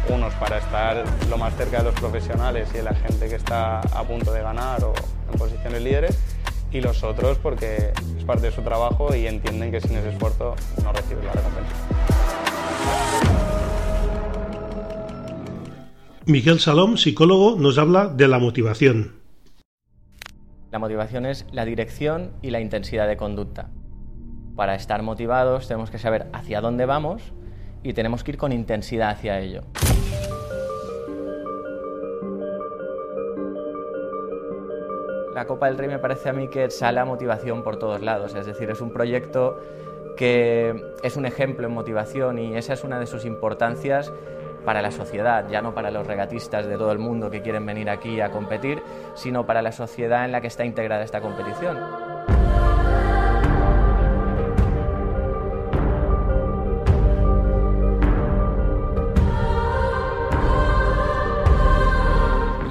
unos 0.10 0.34
para 0.36 0.58
estar 0.58 1.06
lo 1.30 1.38
más 1.38 1.56
cerca 1.56 1.78
de 1.78 1.86
los 1.86 1.96
profesionales 1.96 2.70
y 2.74 2.78
de 2.78 2.84
la 2.84 2.94
gente 2.94 3.30
que 3.30 3.36
está 3.36 3.80
a 3.80 4.04
punto 4.04 4.34
de 4.34 4.42
ganar 4.42 4.84
o 4.84 4.94
en 5.32 5.40
posiciones 5.40 5.82
líderes, 5.82 6.20
y 6.72 6.82
los 6.82 7.04
otros 7.04 7.38
porque 7.38 7.94
es 8.18 8.24
parte 8.26 8.48
de 8.48 8.52
su 8.52 8.62
trabajo 8.62 9.16
y 9.16 9.26
entienden 9.28 9.72
que 9.72 9.80
sin 9.80 9.96
ese 9.96 10.10
esfuerzo 10.10 10.56
no 10.84 10.92
reciben 10.92 11.26
la 11.26 11.32
recompensa. 11.32 11.76
Miguel 16.26 16.60
Salom, 16.60 16.98
psicólogo, 16.98 17.56
nos 17.58 17.78
habla 17.78 18.08
de 18.08 18.28
la 18.28 18.40
motivación. 18.40 19.14
La 20.72 20.80
motivación 20.80 21.26
es 21.26 21.46
la 21.54 21.64
dirección 21.64 22.32
y 22.42 22.50
la 22.50 22.60
intensidad 22.60 23.08
de 23.08 23.16
conducta. 23.16 23.70
Para 24.56 24.76
estar 24.76 25.02
motivados 25.02 25.68
tenemos 25.68 25.92
que 25.92 25.98
saber 25.98 26.28
hacia 26.32 26.62
dónde 26.62 26.86
vamos 26.86 27.34
y 27.84 27.94
tenemos 27.94 28.24
que 28.24 28.32
ir 28.32 28.38
con 28.38 28.52
intensidad 28.52 29.10
hacia 29.10 29.40
ello. 29.40 29.62
La 35.34 35.46
Copa 35.46 35.68
del 35.68 35.78
Rey 35.78 35.90
me 35.90 36.00
parece 36.00 36.30
a 36.30 36.34
mí 36.34 36.48
que 36.48 36.70
sale 36.70 37.02
a 37.02 37.06
motivación 37.06 37.62
por 37.62 37.78
todos 37.78 38.02
lados, 38.02 38.34
es 38.36 38.46
decir, 38.46 38.70
es 38.70 38.80
un 38.80 38.94
proyecto 38.94 39.60
que 40.16 40.74
es 41.04 41.18
un 41.18 41.26
ejemplo 41.26 41.68
en 41.68 41.74
motivación 41.74 42.40
y 42.40 42.56
esa 42.56 42.72
es 42.72 42.86
una 42.86 43.00
de 43.00 43.06
sus 43.06 43.26
importancias 43.26 44.14
para 44.64 44.82
la 44.82 44.92
sociedad, 44.92 45.48
ya 45.50 45.62
no 45.62 45.76
para 45.76 45.92
los 45.92 46.08
regatistas 46.08 46.66
de 46.66 46.78
todo 46.78 46.94
el 46.94 47.00
mundo 47.00 47.30
que 47.30 47.42
quieren 47.42 47.66
venir 47.66 47.90
aquí 47.90 48.22
a 48.22 48.32
competir, 48.32 48.82
sino 49.16 49.46
para 49.46 49.62
la 49.62 49.74
sociedad 49.74 50.24
en 50.24 50.32
la 50.32 50.40
que 50.40 50.48
está 50.48 50.64
integrada 50.64 51.04
esta 51.04 51.20
competición. 51.20 52.05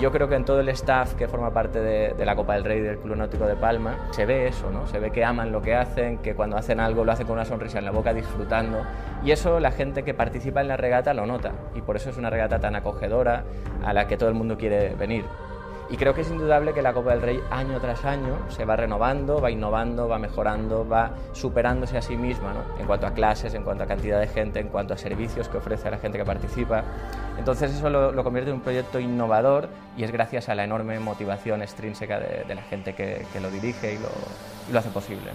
Yo 0.04 0.12
creo 0.12 0.28
que 0.28 0.34
en 0.34 0.44
todo 0.44 0.61
el 0.61 0.68
staff 0.68 1.14
que 1.14 1.28
forma 1.28 1.54
parte 1.54 1.80
de, 1.80 2.26
la 2.26 2.37
Copa 2.37 2.52
del 2.52 2.64
Rey 2.64 2.82
del 2.82 2.99
Club 2.99 3.16
Náutico 3.16 3.46
de 3.46 3.56
Palma 3.56 3.96
se 4.11 4.26
ve 4.26 4.46
eso, 4.46 4.70
¿no? 4.70 4.87
Se 4.87 4.99
ve 4.99 5.11
que 5.11 5.25
aman 5.25 5.50
lo 5.50 5.62
que 5.62 5.75
hacen, 5.75 6.18
que 6.18 6.34
cuando 6.34 6.58
hacen 6.58 6.78
algo 6.78 7.06
lo 7.06 7.12
hacen 7.12 7.26
con 7.26 7.37
una 7.37 7.46
sonrisa 7.46 7.78
en 7.78 7.87
la 7.87 7.90
boca 7.90 8.12
disfrutando 8.12 8.82
y 9.25 9.30
eso 9.30 9.61
la 9.61 9.70
gente 9.70 10.02
que 10.02 10.12
participa 10.12 10.61
en 10.61 10.68
la 10.68 10.76
regata 10.76 11.14
lo 11.14 11.25
nota 11.25 11.52
y 11.75 11.80
por 11.80 11.96
eso 11.96 12.11
es 12.11 12.18
una 12.18 12.28
regata 12.28 12.58
tan 12.58 12.76
acogedora 12.76 13.44
a 13.82 13.94
la 13.94 14.06
que 14.06 14.18
todo 14.18 14.28
el 14.28 14.34
mundo 14.34 14.58
quiere 14.58 14.94
venir. 14.94 15.25
Y 15.91 15.97
creo 15.97 16.14
que 16.14 16.23
es 16.23 16.31
indudable 16.31 16.73
que 16.73 16.81
la 16.81 16.95
Copa 16.95 17.11
del 17.11 17.21
Rey 17.21 17.41
año 17.50 17.79
tras 17.79 18.05
año 18.05 18.38
se 18.49 18.64
va 18.64 18.75
renovando, 18.75 19.41
va 19.41 19.50
innovando, 19.50 20.09
va 20.09 20.19
mejorando, 20.19 20.88
va 20.88 21.14
superándose 21.33 21.99
a 21.99 22.03
sí 22.03 22.17
misma 22.17 22.55
¿no? 22.55 22.81
en 22.81 22.87
cuanto 22.87 23.07
a 23.07 23.12
clases, 23.12 23.53
en 23.55 23.64
cuanto 23.64 23.85
a 23.85 23.87
cantidad 23.87 24.19
de 24.19 24.26
gente, 24.26 24.61
en 24.61 24.69
cuanto 24.69 24.95
a 24.95 24.97
servicios 24.97 25.49
que 25.49 25.59
ofrece 25.59 25.88
a 25.88 25.91
la 25.91 25.99
gente 25.99 26.17
que 26.17 26.25
participa. 26.25 26.85
Entonces 27.38 27.73
eso 27.73 27.91
lo, 27.91 28.25
convierte 28.25 28.50
en 28.50 28.57
un 28.57 28.62
proyecto 28.62 28.99
innovador 28.99 29.69
y 29.97 30.05
es 30.05 30.11
gracias 30.11 30.49
a 30.49 30.55
la 30.55 30.64
enorme 30.64 30.99
motivación 31.00 31.61
extrínseca 31.62 32.19
de, 32.19 32.55
la 32.55 32.62
gente 32.62 32.95
que, 32.95 33.26
lo 33.41 33.50
dirige 33.50 33.95
y 33.95 34.73
lo, 34.73 34.79
hace 34.79 34.88
posible. 34.88 35.31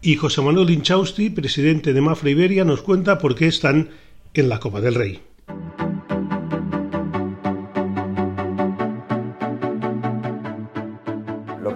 Y 0.00 0.14
José 0.14 0.40
Manuel 0.40 0.70
Inchausti, 0.70 1.30
presidente 1.30 1.92
de 1.92 2.00
Mafra 2.00 2.30
Iberia, 2.30 2.64
nos 2.64 2.82
cuenta 2.82 3.18
por 3.18 3.34
qué 3.34 3.48
están 3.48 3.90
en 4.34 4.48
la 4.48 4.60
Copa 4.60 4.80
del 4.80 4.94
Rey. 4.94 5.20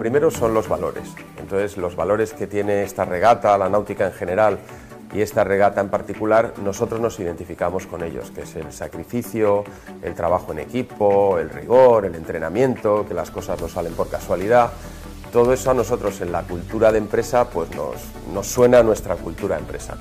Primero 0.03 0.29
son 0.29 0.53
los 0.53 0.67
valores. 0.67 1.07
Entonces, 1.37 1.77
los 1.77 1.95
valores 1.95 2.33
que 2.33 2.45
tiene 2.45 2.83
esta 2.83 3.05
regata, 3.05 3.57
la 3.57 3.69
náutica 3.69 4.05
en 4.05 4.11
general, 4.11 4.59
y 5.13 5.21
esta 5.21 5.45
regata 5.45 5.79
en 5.79 5.87
particular 5.87 6.55
nosotros 6.61 6.99
nos 6.99 7.17
identificamos 7.21 7.87
con 7.87 8.03
ellos, 8.03 8.29
que 8.31 8.41
es 8.41 8.53
el 8.57 8.73
sacrificio, 8.73 9.63
el 10.01 10.13
trabajo 10.13 10.51
en 10.51 10.59
equipo, 10.59 11.39
el 11.39 11.49
rigor, 11.49 12.03
el 12.05 12.15
entrenamiento, 12.15 13.05
que 13.07 13.13
las 13.13 13.31
cosas 13.31 13.61
no 13.61 13.69
salen 13.69 13.93
por 13.93 14.09
casualidad. 14.09 14.73
Todo 15.31 15.53
eso 15.53 15.71
a 15.71 15.73
nosotros 15.73 16.19
en 16.19 16.33
la 16.33 16.43
cultura 16.43 16.91
de 16.91 16.97
empresa 16.97 17.49
pues 17.49 17.69
nos, 17.73 18.45
suena 18.45 18.79
a 18.79 18.83
nuestra 18.83 19.15
cultura 19.15 19.57
empresa. 19.57 19.95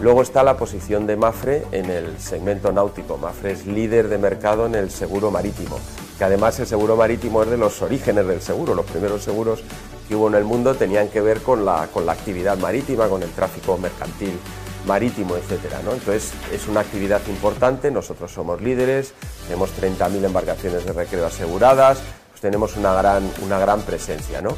Luego 0.00 0.22
está 0.22 0.44
la 0.44 0.56
posición 0.56 1.08
de 1.08 1.16
Mafre 1.16 1.64
en 1.72 1.90
el 1.90 2.20
segmento 2.20 2.70
náutico. 2.70 3.18
Mafre 3.18 3.50
es 3.50 3.66
líder 3.66 4.06
de 4.06 4.18
mercado 4.18 4.66
en 4.66 4.76
el 4.76 4.92
seguro 4.92 5.32
marítimo, 5.32 5.76
que 6.18 6.24
además 6.24 6.58
el 6.58 6.66
seguro 6.66 6.96
marítimo 6.96 7.44
es 7.44 7.50
de 7.50 7.56
los 7.56 7.80
orígenes 7.80 8.26
del 8.26 8.42
seguro. 8.42 8.74
Los 8.74 8.86
primeros 8.86 9.22
seguros 9.22 9.60
que 10.08 10.16
hubo 10.16 10.28
en 10.28 10.34
el 10.34 10.44
mundo 10.44 10.74
tenían 10.74 11.08
que 11.08 11.20
ver 11.20 11.40
con 11.42 11.64
la, 11.64 11.86
con 11.92 12.04
la 12.04 12.12
actividad 12.12 12.58
marítima, 12.58 13.08
con 13.08 13.22
el 13.22 13.30
tráfico 13.30 13.78
mercantil 13.78 14.32
marítimo, 14.84 15.36
etcétera. 15.36 15.80
¿no? 15.84 15.92
Entonces 15.92 16.32
es 16.52 16.66
una 16.66 16.80
actividad 16.80 17.20
importante, 17.28 17.90
nosotros 17.90 18.32
somos 18.32 18.60
líderes, 18.60 19.12
tenemos 19.46 19.70
30.000 19.80 20.24
embarcaciones 20.24 20.84
de 20.84 20.92
recreo 20.92 21.26
aseguradas, 21.26 21.98
pues 22.30 22.40
tenemos 22.40 22.76
una 22.76 22.92
gran, 22.94 23.30
una 23.44 23.58
gran 23.60 23.82
presencia. 23.82 24.42
¿no? 24.42 24.56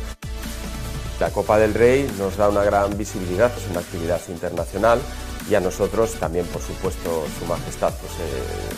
La 1.18 1.30
Copa 1.30 1.58
del 1.58 1.74
Rey 1.74 2.10
nos 2.18 2.38
da 2.38 2.48
una 2.48 2.64
gran 2.64 2.96
visibilidad, 2.96 3.52
es 3.54 3.70
una 3.70 3.80
actividad 3.80 4.20
internacional 4.28 5.00
y 5.48 5.54
a 5.54 5.60
nosotros 5.60 6.12
también, 6.14 6.46
por 6.46 6.62
supuesto, 6.62 7.24
Su 7.38 7.46
Majestad 7.46 7.92
pues, 7.94 8.12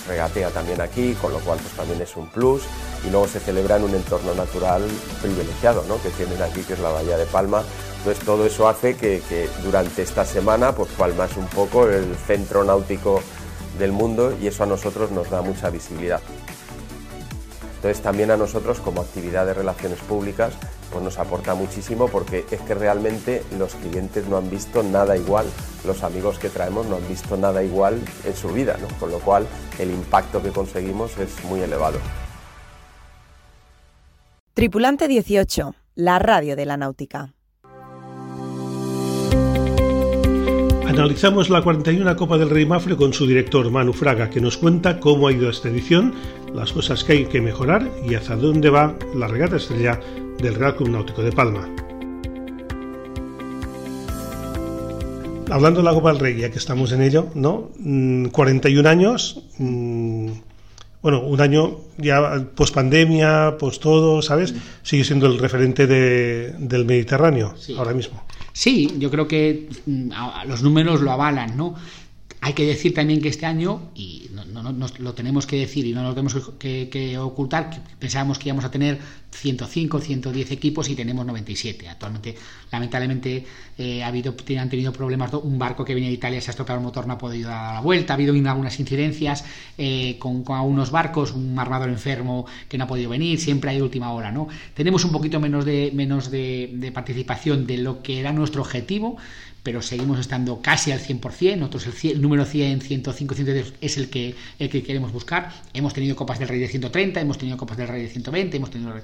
regatea 0.07 0.50
también 0.50 0.81
aquí, 0.81 1.14
con 1.14 1.33
lo 1.33 1.38
cual 1.40 1.59
pues, 1.59 1.75
también 1.75 2.00
es 2.00 2.16
un 2.16 2.28
plus 2.28 2.62
y 3.07 3.11
luego 3.11 3.26
se 3.28 3.40
celebra 3.40 3.76
en 3.76 3.85
un 3.85 3.95
entorno 3.95 4.35
natural 4.35 4.83
privilegiado 5.21 5.85
¿no? 5.88 6.00
que 6.00 6.11
tienen 6.11 6.40
aquí, 6.42 6.62
que 6.62 6.75
es 6.75 6.78
la 6.78 6.90
Bahía 6.90 7.16
de 7.16 7.26
Palma. 7.26 7.62
Entonces 7.99 8.25
todo 8.25 8.47
eso 8.47 8.69
hace 8.69 8.97
que, 8.97 9.49
durante 9.62 10.02
esta 10.02 10.25
semana 10.25 10.75
pues, 10.75 10.90
Palma 10.92 11.26
es 11.26 11.37
un 11.37 11.47
poco 11.47 11.88
el 11.88 12.16
centro 12.26 12.64
náutico 12.64 13.21
del 13.78 13.92
mundo 13.92 14.37
y 14.40 14.47
eso 14.47 14.62
a 14.64 14.66
nosotros 14.66 15.11
nos 15.11 15.31
da 15.31 15.42
mucha 15.42 15.71
visibilidad. 15.71 16.21
Entonces 17.82 18.00
también 18.00 18.30
a 18.30 18.36
nosotros 18.36 18.78
como 18.78 19.00
actividad 19.00 19.44
de 19.44 19.54
relaciones 19.54 19.98
públicas 19.98 20.54
pues 20.92 21.02
nos 21.02 21.18
aporta 21.18 21.56
muchísimo 21.56 22.06
porque 22.06 22.46
es 22.48 22.60
que 22.60 22.74
realmente 22.74 23.42
los 23.58 23.74
clientes 23.74 24.28
no 24.28 24.36
han 24.36 24.48
visto 24.48 24.84
nada 24.84 25.16
igual, 25.16 25.46
los 25.84 26.04
amigos 26.04 26.38
que 26.38 26.48
traemos 26.48 26.86
no 26.86 26.94
han 26.94 27.08
visto 27.08 27.36
nada 27.36 27.64
igual 27.64 28.00
en 28.24 28.36
su 28.36 28.50
vida, 28.50 28.76
¿no? 28.80 28.86
con 29.00 29.10
lo 29.10 29.18
cual 29.18 29.48
el 29.80 29.90
impacto 29.90 30.40
que 30.40 30.50
conseguimos 30.50 31.18
es 31.18 31.42
muy 31.46 31.58
elevado. 31.60 31.98
Tripulante 34.54 35.08
18, 35.08 35.74
la 35.96 36.20
radio 36.20 36.54
de 36.54 36.66
la 36.66 36.76
náutica. 36.76 37.34
Analizamos 40.92 41.49
la 41.49 41.62
41 41.62 42.16
Copa 42.16 42.37
del 42.37 42.50
Rey 42.50 42.66
Mafre 42.66 42.96
con 42.96 43.14
su 43.14 43.26
director 43.26 43.70
Manu 43.70 43.94
Fraga, 43.94 44.28
que 44.28 44.42
nos 44.42 44.58
cuenta 44.58 45.00
cómo 45.00 45.26
ha 45.26 45.32
ido 45.32 45.49
esta 45.49 45.70
edición, 45.70 46.12
las 46.54 46.70
cosas 46.70 47.02
que 47.02 47.12
hay 47.14 47.25
que 47.25 47.40
mejorar 47.40 47.90
y 48.06 48.14
hacia 48.14 48.37
dónde 48.37 48.68
va 48.68 48.94
la 49.14 49.26
regata 49.26 49.56
estrella 49.56 49.99
del 50.38 50.54
Real 50.54 50.76
Club 50.76 50.90
Náutico 50.90 51.22
de 51.22 51.32
Palma. 51.32 51.66
Hablando 55.50 55.80
de 55.80 55.84
la 55.84 55.94
Copa 55.94 56.12
del 56.12 56.20
Rey, 56.20 56.37
ya 56.37 56.50
que 56.50 56.58
estamos 56.58 56.92
en 56.92 57.00
ello, 57.00 57.28
¿no? 57.34 57.70
41 58.30 58.82
mm, 58.82 58.87
años, 58.87 59.42
mm, 59.56 60.28
bueno, 61.00 61.22
un 61.22 61.40
año 61.40 61.78
ya 61.96 62.49
post 62.54 62.75
pandemia, 62.75 63.56
post 63.58 63.82
todo, 63.82 64.20
¿sabes? 64.20 64.54
Sigue 64.82 65.04
siendo 65.04 65.26
el 65.26 65.38
referente 65.38 65.87
del 65.87 66.84
Mediterráneo 66.84 67.54
ahora 67.78 67.94
mismo. 67.94 68.22
Sí, 68.52 68.94
yo 68.99 69.11
creo 69.11 69.28
que 69.28 69.68
mm, 69.87 70.11
los 70.47 70.62
números 70.62 71.00
lo 71.00 71.11
avalan, 71.11 71.56
¿no? 71.56 71.75
Hay 72.40 72.54
que 72.54 72.66
decir 72.66 72.92
también 72.92 73.23
que 73.23 73.28
este 73.28 73.47
año, 73.47 73.90
y 73.94 74.28
no, 74.62 74.87
lo 74.99 75.14
tenemos 75.14 75.47
que 75.47 75.57
decir 75.57 75.87
y 75.87 75.92
no 75.92 76.02
lo 76.02 76.11
tenemos 76.11 76.52
que, 76.59 77.19
ocultar, 77.19 77.83
pensábamos 77.99 78.38
que 78.38 78.49
íbamos 78.49 78.64
a 78.64 78.71
tener 78.71 78.99
105, 79.31 80.00
110 80.00 80.50
equipos 80.50 80.88
y 80.88 80.95
tenemos 80.95 81.25
97. 81.25 81.88
Actualmente, 81.88 82.35
lamentablemente, 82.70 83.44
eh, 83.79 84.03
ha 84.03 84.09
habido, 84.09 84.35
han 84.59 84.68
tenido 84.68 84.92
problemas. 84.92 85.33
Un 85.35 85.59
barco 85.59 85.85
que 85.85 85.94
venía 85.94 86.09
de 86.09 86.14
Italia 86.14 86.40
se 86.40 86.51
ha 86.51 86.53
estropeado 86.53 86.81
el 86.81 86.85
motor, 86.85 87.07
no 87.07 87.14
ha 87.14 87.18
podido 87.18 87.48
dar 87.48 87.75
la 87.75 87.81
vuelta. 87.81 88.12
Ha 88.12 88.16
habido 88.16 88.35
algunas 88.35 88.79
incidencias 88.79 89.44
eh, 89.79 90.16
con, 90.18 90.44
algunos 90.48 90.90
barcos, 90.90 91.33
un 91.33 91.59
armador 91.59 91.88
enfermo 91.88 92.46
que 92.68 92.79
no 92.79 92.85
ha 92.85 92.87
podido 92.87 93.11
venir. 93.11 93.40
Siempre 93.40 93.70
hay 93.70 93.81
última 93.81 94.12
hora, 94.12 94.31
¿no? 94.31 94.48
Tenemos 94.75 95.05
un 95.05 95.12
poquito 95.12 95.40
menos 95.40 95.64
de, 95.64 95.90
menos 95.94 96.31
de 96.31 96.90
participación 96.92 97.66
de 97.66 97.79
lo 97.79 98.03
que 98.03 98.20
era 98.20 98.33
nuestro 98.33 98.62
objetivo 98.62 99.16
pero 99.62 99.81
seguimos 99.81 100.18
estando 100.18 100.61
casi 100.61 100.90
al 100.90 101.01
100%, 101.01 101.57
nosotros 101.57 102.05
el, 102.05 102.20
número 102.20 102.44
100, 102.44 102.81
105, 102.81 103.35
110 103.35 103.75
es 103.81 103.96
el 103.96 104.11
que, 104.11 104.35
el 104.59 104.68
que 104.68 104.83
queremos 104.83 105.12
buscar. 105.12 105.53
Hemos 105.72 105.94
tenido 105.94 106.16
Copas 106.16 106.38
del 106.38 106.48
Rey 106.48 106.59
de 106.59 106.68
130, 106.68 107.20
hemos 107.20 107.38
tenido 107.38 107.57
Copas 107.57 107.77
del 107.77 107.88
Rey 107.88 108.03
de 108.03 108.09
120, 108.09 108.57
hemos 108.57 108.70
tenido 108.70 108.94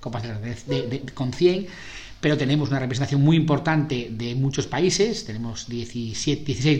Copas 0.00 0.22
del 0.24 0.40
Rey 0.40 0.54
de, 0.66 1.02
con 1.14 1.32
100, 1.32 1.66
pero 2.20 2.36
tenemos 2.36 2.68
una 2.68 2.80
representación 2.80 3.22
muy 3.22 3.36
importante 3.36 4.08
de 4.10 4.34
muchos 4.34 4.66
países, 4.66 5.24
tenemos 5.24 5.68
17, 5.68 6.44
16, 6.44 6.78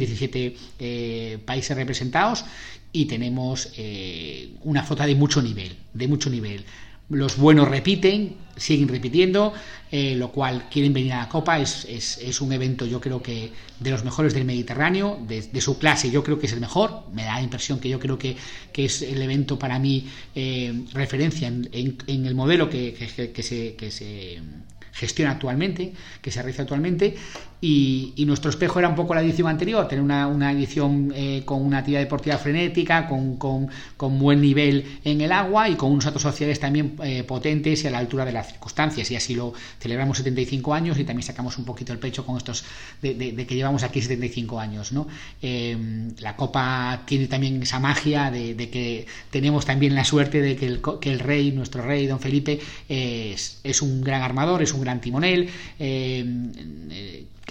17 0.79 1.38
países 1.44 1.77
representados 1.77 2.44
y 2.92 3.05
tenemos 3.05 3.72
eh, 3.77 4.51
una 4.62 4.83
flota 4.83 5.07
de 5.07 5.14
mucho 5.14 5.40
nivel, 5.42 5.77
de 5.94 6.09
mucho 6.09 6.29
nivel 6.31 6.64
los 7.11 7.37
buenos 7.37 7.68
repiten, 7.68 8.37
siguen 8.57 8.88
repitiendo, 8.88 9.55
eh, 9.90 10.14
lo 10.16 10.31
cual 10.31 10.68
quieren 10.71 10.92
venir 10.92 11.12
a 11.14 11.18
la 11.18 11.29
Copa. 11.29 11.59
Es, 11.59 11.87
es, 11.87 12.40
un 12.40 12.53
evento, 12.53 12.85
yo 12.85 13.01
creo 13.01 13.23
que 13.23 13.51
de 13.81 13.90
los 13.90 14.05
mejores 14.05 14.35
del 14.35 14.44
Mediterráneo, 14.44 15.18
de, 15.27 15.61
su 15.61 15.79
clase, 15.79 16.11
yo 16.11 16.23
creo 16.23 16.38
que 16.38 16.47
es 16.47 16.53
el 16.53 16.61
mejor. 16.61 17.05
Me 17.12 17.25
da 17.25 17.35
la 17.35 17.42
impresión 17.42 17.81
que 17.81 17.88
yo 17.88 17.99
creo 17.99 18.18
que, 18.18 18.37
que 18.73 18.85
es 18.85 19.03
el 19.03 19.23
evento 19.23 19.59
para 19.59 19.79
mí 19.79 20.09
eh, 20.35 20.85
referencia 20.92 21.49
en, 21.49 21.97
el 22.07 22.35
modelo 22.35 22.68
que, 22.68 22.94
se, 23.14 23.33
que 23.33 23.90
se 23.90 24.42
gestiona 24.99 25.33
actualmente, 25.33 25.92
que 26.21 26.31
se 26.31 26.42
realiza 26.42 26.62
actualmente, 26.62 27.16
y, 27.61 28.25
nuestro 28.27 28.51
espejo 28.51 28.79
era 28.79 28.88
un 28.88 28.94
poco 28.94 29.14
la 29.14 29.23
edición 29.23 29.49
anterior, 29.49 29.88
tener 29.88 30.05
una, 30.05 30.53
edición 30.53 31.12
eh, 31.14 31.42
con 31.44 31.64
una 31.64 31.79
actividad 31.79 32.01
deportiva 32.01 32.37
frenética, 32.37 33.09
con, 33.09 33.37
con, 33.37 34.18
buen 34.18 34.40
nivel 34.40 34.99
en 35.05 35.21
el 35.21 35.33
agua 35.33 35.68
y 35.68 35.75
con 35.75 35.90
unos 35.90 36.05
datos 36.05 36.23
sociales 36.23 36.61
también 36.61 36.94
eh, 37.03 37.25
potentes 37.25 37.83
y 37.83 37.87
a 37.88 37.90
la 37.90 37.99
altura 37.99 38.25
de 38.25 38.33
las 38.33 38.49
circunstancias. 38.49 39.11
Y 39.11 39.16
así 39.16 39.35
lo 39.35 39.55
celebramos 39.81 40.18
75 40.18 40.73
años 40.73 40.99
y 40.99 41.05
también 41.05 41.27
sacamos 41.27 41.59
un 41.59 41.64
poquito 41.64 41.92
el 41.92 41.99
pecho 41.99 42.25
con 42.25 42.37
estos 42.37 42.64
de, 43.03 43.16
que 43.47 43.55
llevamos 43.55 43.83
aquí 43.83 44.03
75 44.03 44.61
años. 44.61 44.92
¿no? 44.92 45.09
Eh, 45.42 45.77
la 46.21 46.37
Copa 46.37 47.03
tiene 47.07 47.27
también 47.27 47.62
esa 47.62 47.81
magia 47.81 48.31
de, 48.31 48.55
que 48.71 49.07
tenemos 49.31 49.64
también 49.64 49.94
la 49.94 50.05
suerte 50.05 50.40
de 50.40 50.55
que 50.55 50.66
el, 50.66 50.81
que 51.01 51.11
el 51.11 51.18
rey, 51.18 51.51
nuestro 51.51 51.83
rey, 51.83 52.07
don 52.07 52.21
Felipe, 52.21 52.61
es, 52.88 53.61
es 53.64 53.83
un 53.83 54.03
gran 54.03 54.23
armador, 54.23 54.62
es 54.62 54.73
un 54.73 54.83
gran 54.83 55.01
timonel 55.01 55.49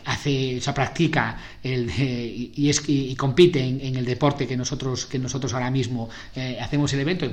hace, 0.08 0.60
se 0.62 0.74
practica 0.74 1.38
el, 1.62 1.90
y, 2.56 2.70
es, 2.70 2.82
y, 2.88 3.16
compite 3.16 3.60
en, 3.64 3.96
el 3.96 4.06
deporte 4.06 4.48
que 4.48 4.56
nosotros, 4.56 5.06
que 5.06 5.20
nosotros 5.20 5.54
ahora 5.54 5.70
mismo 5.70 6.10
eh, 6.36 6.58
hacemos 6.62 6.92
el 6.94 7.02
evento. 7.02 7.28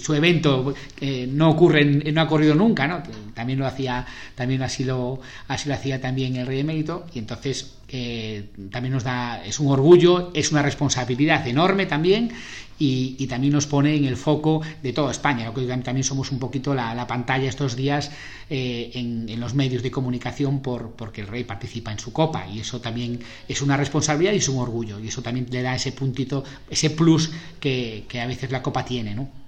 su 0.00 0.14
evento 0.14 0.74
eh, 1.00 1.28
no 1.30 1.50
ocurre, 1.50 1.84
no 1.84 2.20
ha 2.20 2.24
ocurrido 2.24 2.54
nunca, 2.54 2.86
¿no? 2.86 3.02
También 3.34 3.58
lo 3.58 3.66
hacía, 3.66 4.06
también 4.34 4.62
así 4.62 4.84
lo, 4.84 5.20
así 5.48 5.68
lo 5.68 5.74
hacía 5.74 6.00
también 6.00 6.36
el 6.36 6.46
Rey 6.46 6.58
de 6.58 6.64
Mérito 6.64 7.06
y 7.12 7.18
entonces 7.18 7.74
eh, 7.96 8.50
también 8.72 8.92
nos 8.92 9.04
da, 9.04 9.44
es 9.44 9.60
un 9.60 9.68
orgullo, 9.68 10.32
es 10.34 10.50
una 10.50 10.62
responsabilidad 10.62 11.46
enorme 11.46 11.86
también 11.86 12.32
y, 12.76 13.24
también 13.28 13.52
nos 13.52 13.68
pone 13.68 13.94
en 13.94 14.04
el 14.04 14.16
foco 14.16 14.62
de 14.82 14.92
toda 14.92 15.12
España. 15.12 15.54
que 15.54 15.64
también 15.64 16.02
somos 16.02 16.32
un 16.32 16.40
poquito 16.40 16.74
la, 16.74 17.06
pantalla 17.06 17.48
estos 17.48 17.76
días 17.76 18.10
eh, 18.50 18.90
en, 18.94 19.38
los 19.38 19.54
medios 19.54 19.84
de 19.84 19.92
comunicación 19.92 20.60
por, 20.60 20.90
porque 20.96 21.20
el 21.20 21.28
rey 21.28 21.44
participa 21.44 21.92
en 21.92 22.00
su 22.00 22.12
copa 22.12 22.48
y 22.48 22.58
eso 22.58 22.80
también 22.80 23.20
es 23.46 23.62
una 23.62 23.76
responsabilidad 23.76 24.32
y 24.32 24.38
es 24.38 24.48
un 24.48 24.58
orgullo 24.58 24.98
y 24.98 25.06
eso 25.06 25.22
también 25.22 25.46
le 25.52 25.62
da 25.62 25.76
ese 25.76 25.92
puntito, 25.92 26.42
ese 26.68 26.90
plus 26.90 27.30
que, 27.60 28.06
que 28.08 28.20
a 28.20 28.26
veces 28.26 28.50
la 28.50 28.60
copa 28.60 28.84
tiene, 28.84 29.14
¿no? 29.14 29.43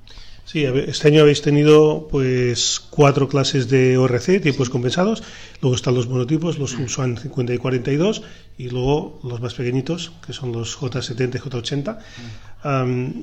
Sí, 0.47 0.65
este 0.65 1.09
año 1.09 1.23
habéis 1.23 1.43
tenido 1.43 2.07
pues 2.09 2.79
cuatro 2.79 3.29
clases 3.29 3.69
de 3.69 3.99
ORC, 3.99 4.41
tiempos 4.41 4.71
compensados, 4.71 5.25
luego 5.61 5.75
están 5.75 5.97
los 5.97 6.09
monotipos, 6.09 6.57
los 6.61 6.79
USAN 6.79 7.17
50 7.17 7.53
y 7.53 7.59
42, 7.59 8.23
y 8.57 8.71
luego 8.71 9.19
los 9.25 9.41
más 9.41 9.55
pequeñitos, 9.55 10.13
que 10.25 10.33
son 10.33 10.53
los 10.53 10.79
J70 10.79 11.35
y 11.35 11.39
J80. 11.41 11.99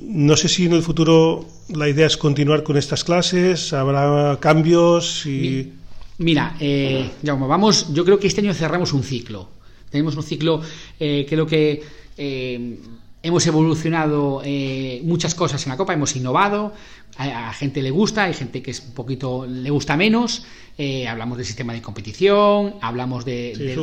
no 0.02 0.36
sé 0.36 0.48
si 0.48 0.66
en 0.66 0.74
el 0.74 0.82
futuro 0.82 1.48
la 1.70 1.88
idea 1.88 2.06
es 2.06 2.18
continuar 2.18 2.62
con 2.62 2.76
estas 2.76 3.04
clases, 3.04 3.72
habrá 3.72 4.36
cambios 4.38 5.24
y... 5.24 5.72
Mira, 6.18 6.56
eh, 6.60 7.10
vamos, 7.22 7.92
yo 7.94 8.04
creo 8.04 8.18
que 8.18 8.26
este 8.26 8.42
año 8.42 8.52
cerramos 8.52 8.92
un 8.92 9.02
ciclo. 9.02 9.48
Tenemos 9.88 10.14
un 10.14 10.24
ciclo, 10.24 10.60
eh, 11.00 11.24
creo 11.26 11.46
que... 11.46 11.82
Eh, 12.18 12.76
hemos 13.24 13.46
evolucionado 13.46 14.42
eh, 14.44 15.00
muchas 15.02 15.34
cosas 15.34 15.64
en 15.64 15.70
la 15.70 15.78
Copa, 15.78 15.94
hemos 15.94 16.14
innovado, 16.14 16.74
a, 17.16 17.52
gente 17.52 17.82
le 17.82 17.90
gusta, 17.90 18.24
hay 18.24 18.34
gente 18.34 18.62
que 18.62 18.70
es 18.72 18.80
un 18.80 18.92
poquito 18.92 19.46
le 19.46 19.70
gusta 19.70 19.96
menos. 19.96 20.44
Eh, 20.76 21.06
hablamos 21.06 21.38
del 21.38 21.46
sistema 21.46 21.72
de 21.72 21.80
competición, 21.80 22.74
hablamos 22.80 23.24
de, 23.24 23.76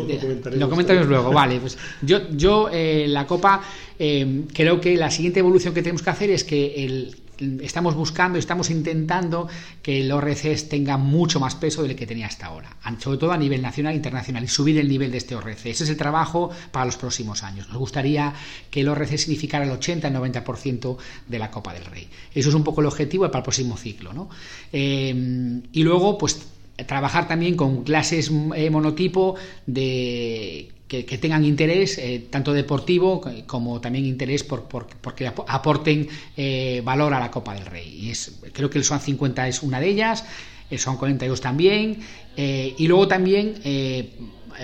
lo, 0.56 0.70
comentaremos 0.70 1.08
luego. 1.08 1.32
Vale, 1.32 1.60
pues 1.60 1.78
yo, 2.02 2.30
yo 2.32 2.70
eh, 2.72 3.06
la 3.08 3.26
Copa 3.26 3.62
eh, 3.98 4.44
creo 4.54 4.82
que 4.82 4.98
la 4.98 5.10
siguiente 5.10 5.40
evolución 5.40 5.74
que 5.74 5.82
tenemos 5.82 6.02
que 6.02 6.10
hacer 6.10 6.30
es 6.32 6.44
que 6.44 6.84
el 6.84 7.16
estamos 7.62 7.96
buscando, 7.96 8.38
estamos 8.38 8.70
intentando 8.70 9.48
que 9.82 10.02
el 10.02 10.12
ORCs 10.12 10.70
tenga 10.70 10.98
mucho 10.98 11.40
más 11.40 11.56
peso 11.56 11.84
del 11.84 11.96
que 11.96 12.08
tenía 12.08 12.28
hasta 12.28 12.48
ahora, 12.48 12.76
sobre 13.00 13.18
todo 13.18 13.32
a 13.32 13.38
nivel 13.38 13.62
nacional 13.62 13.94
e 13.94 13.98
internacional, 13.98 14.44
y 14.44 14.48
subir 14.48 14.78
el 14.78 14.88
nivel 14.88 15.12
de 15.12 15.18
este 15.18 15.36
ORC. 15.36 15.66
Ese 15.66 15.84
es 15.84 15.90
el 15.90 15.98
trabajo 15.98 16.52
para 16.72 16.86
los 16.86 16.98
próximos 16.98 17.44
años. 17.44 17.68
Nos 17.70 17.78
gustaría 17.78 18.34
que 18.70 18.82
el 18.82 18.90
ORC 18.90 19.18
significara 19.18 19.66
el 19.66 19.72
80-90% 19.72 20.98
de 21.28 21.40
la 21.40 21.52
Copa 21.52 21.74
del 21.74 21.86
Rey. 21.86 22.08
Eso 22.34 22.50
es 22.50 22.56
un 22.56 22.64
poco 22.64 22.82
el 22.82 22.88
objetivo 22.88 23.26
para 23.28 23.40
el 23.40 23.44
próximo 23.44 23.78
ciclo. 23.78 24.14
¿no? 24.14 24.30
Eh, 24.72 25.62
y 25.72 25.84
luego, 25.84 26.18
pues 26.18 26.40
trabajar 26.88 27.28
también 27.28 27.56
con 27.56 27.84
clases 27.84 28.32
eh, 28.56 28.70
monotipo 28.70 29.36
de 29.66 30.70
que, 30.88 31.18
tengan 31.18 31.46
interés, 31.46 31.98
eh, 31.98 32.28
tanto 32.30 32.52
deportivo 32.52 33.22
como 33.48 33.80
también 33.80 34.06
interés 34.06 34.44
por, 34.44 34.64
porque 34.68 35.32
aporten 35.48 36.08
eh, 36.36 36.82
valor 36.84 37.14
a 37.14 37.20
la 37.20 37.32
Copa 37.32 37.54
del 37.54 37.66
Rey. 37.66 37.88
Y 37.88 38.10
es, 38.12 38.40
creo 38.52 38.70
que 38.70 38.78
el 38.78 38.84
SOAN 38.84 39.00
50 39.00 39.48
es 39.48 39.64
una 39.64 39.80
de 39.80 39.88
ellas, 39.88 40.26
el 40.70 40.80
SOAN 40.80 40.98
42 40.98 41.40
también, 41.40 42.00
eh, 42.36 42.76
y 42.78 42.88
luego 42.88 43.08
también 43.08 43.56
eh, 43.64 44.10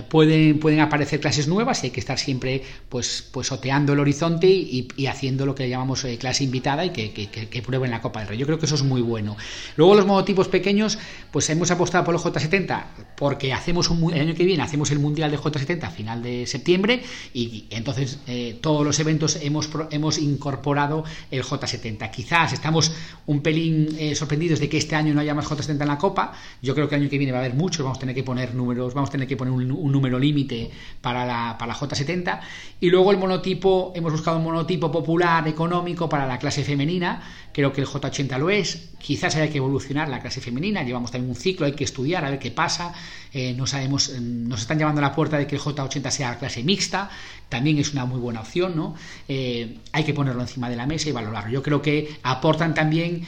pueden, 0.10 0.60
pueden 0.60 0.80
aparecer 0.80 1.19
clases 1.19 1.47
nuevas 1.47 1.84
y 1.84 1.88
hay 1.88 1.91
que 1.91 2.00
estar 2.00 2.17
siempre 2.17 2.63
pues, 2.89 3.28
pues 3.32 3.52
oteando 3.52 3.93
el 3.93 4.00
horizonte 4.00 4.47
y, 4.47 4.88
haciendo 5.08 5.45
lo 5.45 5.56
que 5.56 5.69
llamamos 5.69 6.04
eh, 6.06 6.17
clase 6.17 6.43
invitada 6.43 6.86
y 6.86 6.91
que, 6.91 7.12
que, 7.12 7.62
prueben 7.62 7.91
la 7.91 8.02
Copa 8.02 8.19
del 8.19 8.30
Rey. 8.30 8.38
Yo 8.38 8.45
creo 8.45 8.60
que 8.60 8.65
eso 8.65 8.76
es 8.76 8.84
muy 8.84 9.02
bueno. 9.02 9.36
Luego 9.76 9.95
los 9.95 10.06
monotipos 10.06 10.47
pequeños, 10.47 10.97
pues 11.32 11.50
hemos 11.50 11.71
apostado 11.71 12.04
por 12.04 12.15
el 12.15 12.21
J70 12.21 12.84
porque 13.17 13.54
hacemos 13.54 13.89
un, 13.89 14.13
el 14.13 14.21
año 14.21 14.36
que 14.36 14.45
viene 14.45 14.63
hacemos 14.63 14.91
el 14.91 15.00
Mundial 15.00 15.32
de 15.32 15.38
J70 15.38 15.84
a 15.84 15.89
final 15.89 16.21
de 16.21 16.45
septiembre 16.45 17.02
y, 17.34 17.65
entonces 17.69 18.19
eh, 18.28 18.58
todos 18.62 18.86
los 18.86 19.00
eventos 19.00 19.39
hemos, 19.41 19.69
hemos 19.91 20.17
incorporado 20.17 21.04
el 21.32 21.43
J70. 21.43 22.12
Quizás 22.12 22.54
estamos 22.54 22.91
un 23.26 23.41
pelín 23.41 23.97
sorprendidos 24.15 24.60
de 24.60 24.69
que 24.69 24.78
este 24.78 24.95
año 24.95 25.13
no 25.13 25.21
haya 25.21 25.34
más 25.34 25.45
J70 25.45 25.82
en 25.82 25.88
la 25.88 25.97
Copa. 25.97 26.34
Yo 26.62 26.73
creo 26.76 26.88
que 26.88 26.95
el 26.95 27.02
año 27.02 27.10
que 27.10 27.17
viene 27.17 27.32
va 27.32 27.39
a 27.39 27.41
haber 27.41 27.56
muchos, 27.56 27.84
vamos 27.84 27.97
a 27.97 28.02
tener 28.02 28.15
que 28.15 28.23
poner 28.23 28.54
números, 28.56 28.93
vamos 28.93 29.10
a 29.10 29.12
tener 29.12 29.28
que 29.28 29.38
poner 29.38 29.54
un 29.54 29.67
un 29.78 29.92
número 29.92 30.20
límite 30.20 30.72
para 31.02 31.26
la, 31.26 31.58
para 31.58 31.74
la 31.74 31.80
J70. 31.80 32.40
Y 32.80 32.90
luego 32.90 33.12
el 33.12 33.18
monotipo, 33.18 33.92
hemos 33.96 34.12
buscado 34.12 34.38
un 34.38 34.44
monotipo 34.44 34.92
popular, 34.92 35.48
económico 35.48 36.10
para 36.10 36.28
la 36.28 36.38
clase 36.40 36.63
femenina. 36.63 37.22
Creo 37.58 37.74
que 37.74 37.82
el 37.82 37.88
J80 37.88 38.38
lo 38.38 38.52
es. 38.52 38.89
Quizás 39.00 39.36
haya 39.36 39.50
que 39.50 39.58
evolucionar 39.58 40.10
la 40.10 40.20
clase 40.20 40.41
femenina. 40.41 40.84
Llevamos 40.84 41.10
también 41.10 41.32
un 41.32 41.36
ciclo, 41.36 41.65
hay 41.65 41.72
que 41.72 41.86
estudiar, 41.86 42.24
a 42.24 42.30
ver 42.30 42.38
qué 42.38 42.52
pasa. 42.52 42.93
Eh, 43.34 43.56
no 43.58 43.65
sabemos, 43.65 44.10
eh, 44.10 44.20
nos 44.22 44.62
están 44.62 44.78
llamando 44.78 45.00
a 45.00 45.10
la 45.10 45.15
puerta 45.15 45.39
de 45.39 45.48
que 45.48 45.56
el 45.56 45.62
J80 45.62 46.12
sea 46.12 46.38
clase 46.38 46.62
mixta. 46.62 47.10
También 47.50 47.80
es 47.80 47.93
una 47.93 48.06
muy 48.06 48.20
buena 48.20 48.41
opción, 48.41 48.76
¿no? 48.76 48.93
Eh, 49.28 49.80
hay 49.91 50.04
que 50.04 50.13
ponerlo 50.13 50.41
encima 50.41 50.70
de 50.70 50.76
la 50.76 50.86
mesa 50.86 51.10
y 51.10 51.13
valorarlo. 51.13 51.50
Yo 51.50 51.63
creo 51.63 51.82
que 51.82 52.17
aportan 52.24 52.74
también, 52.76 53.24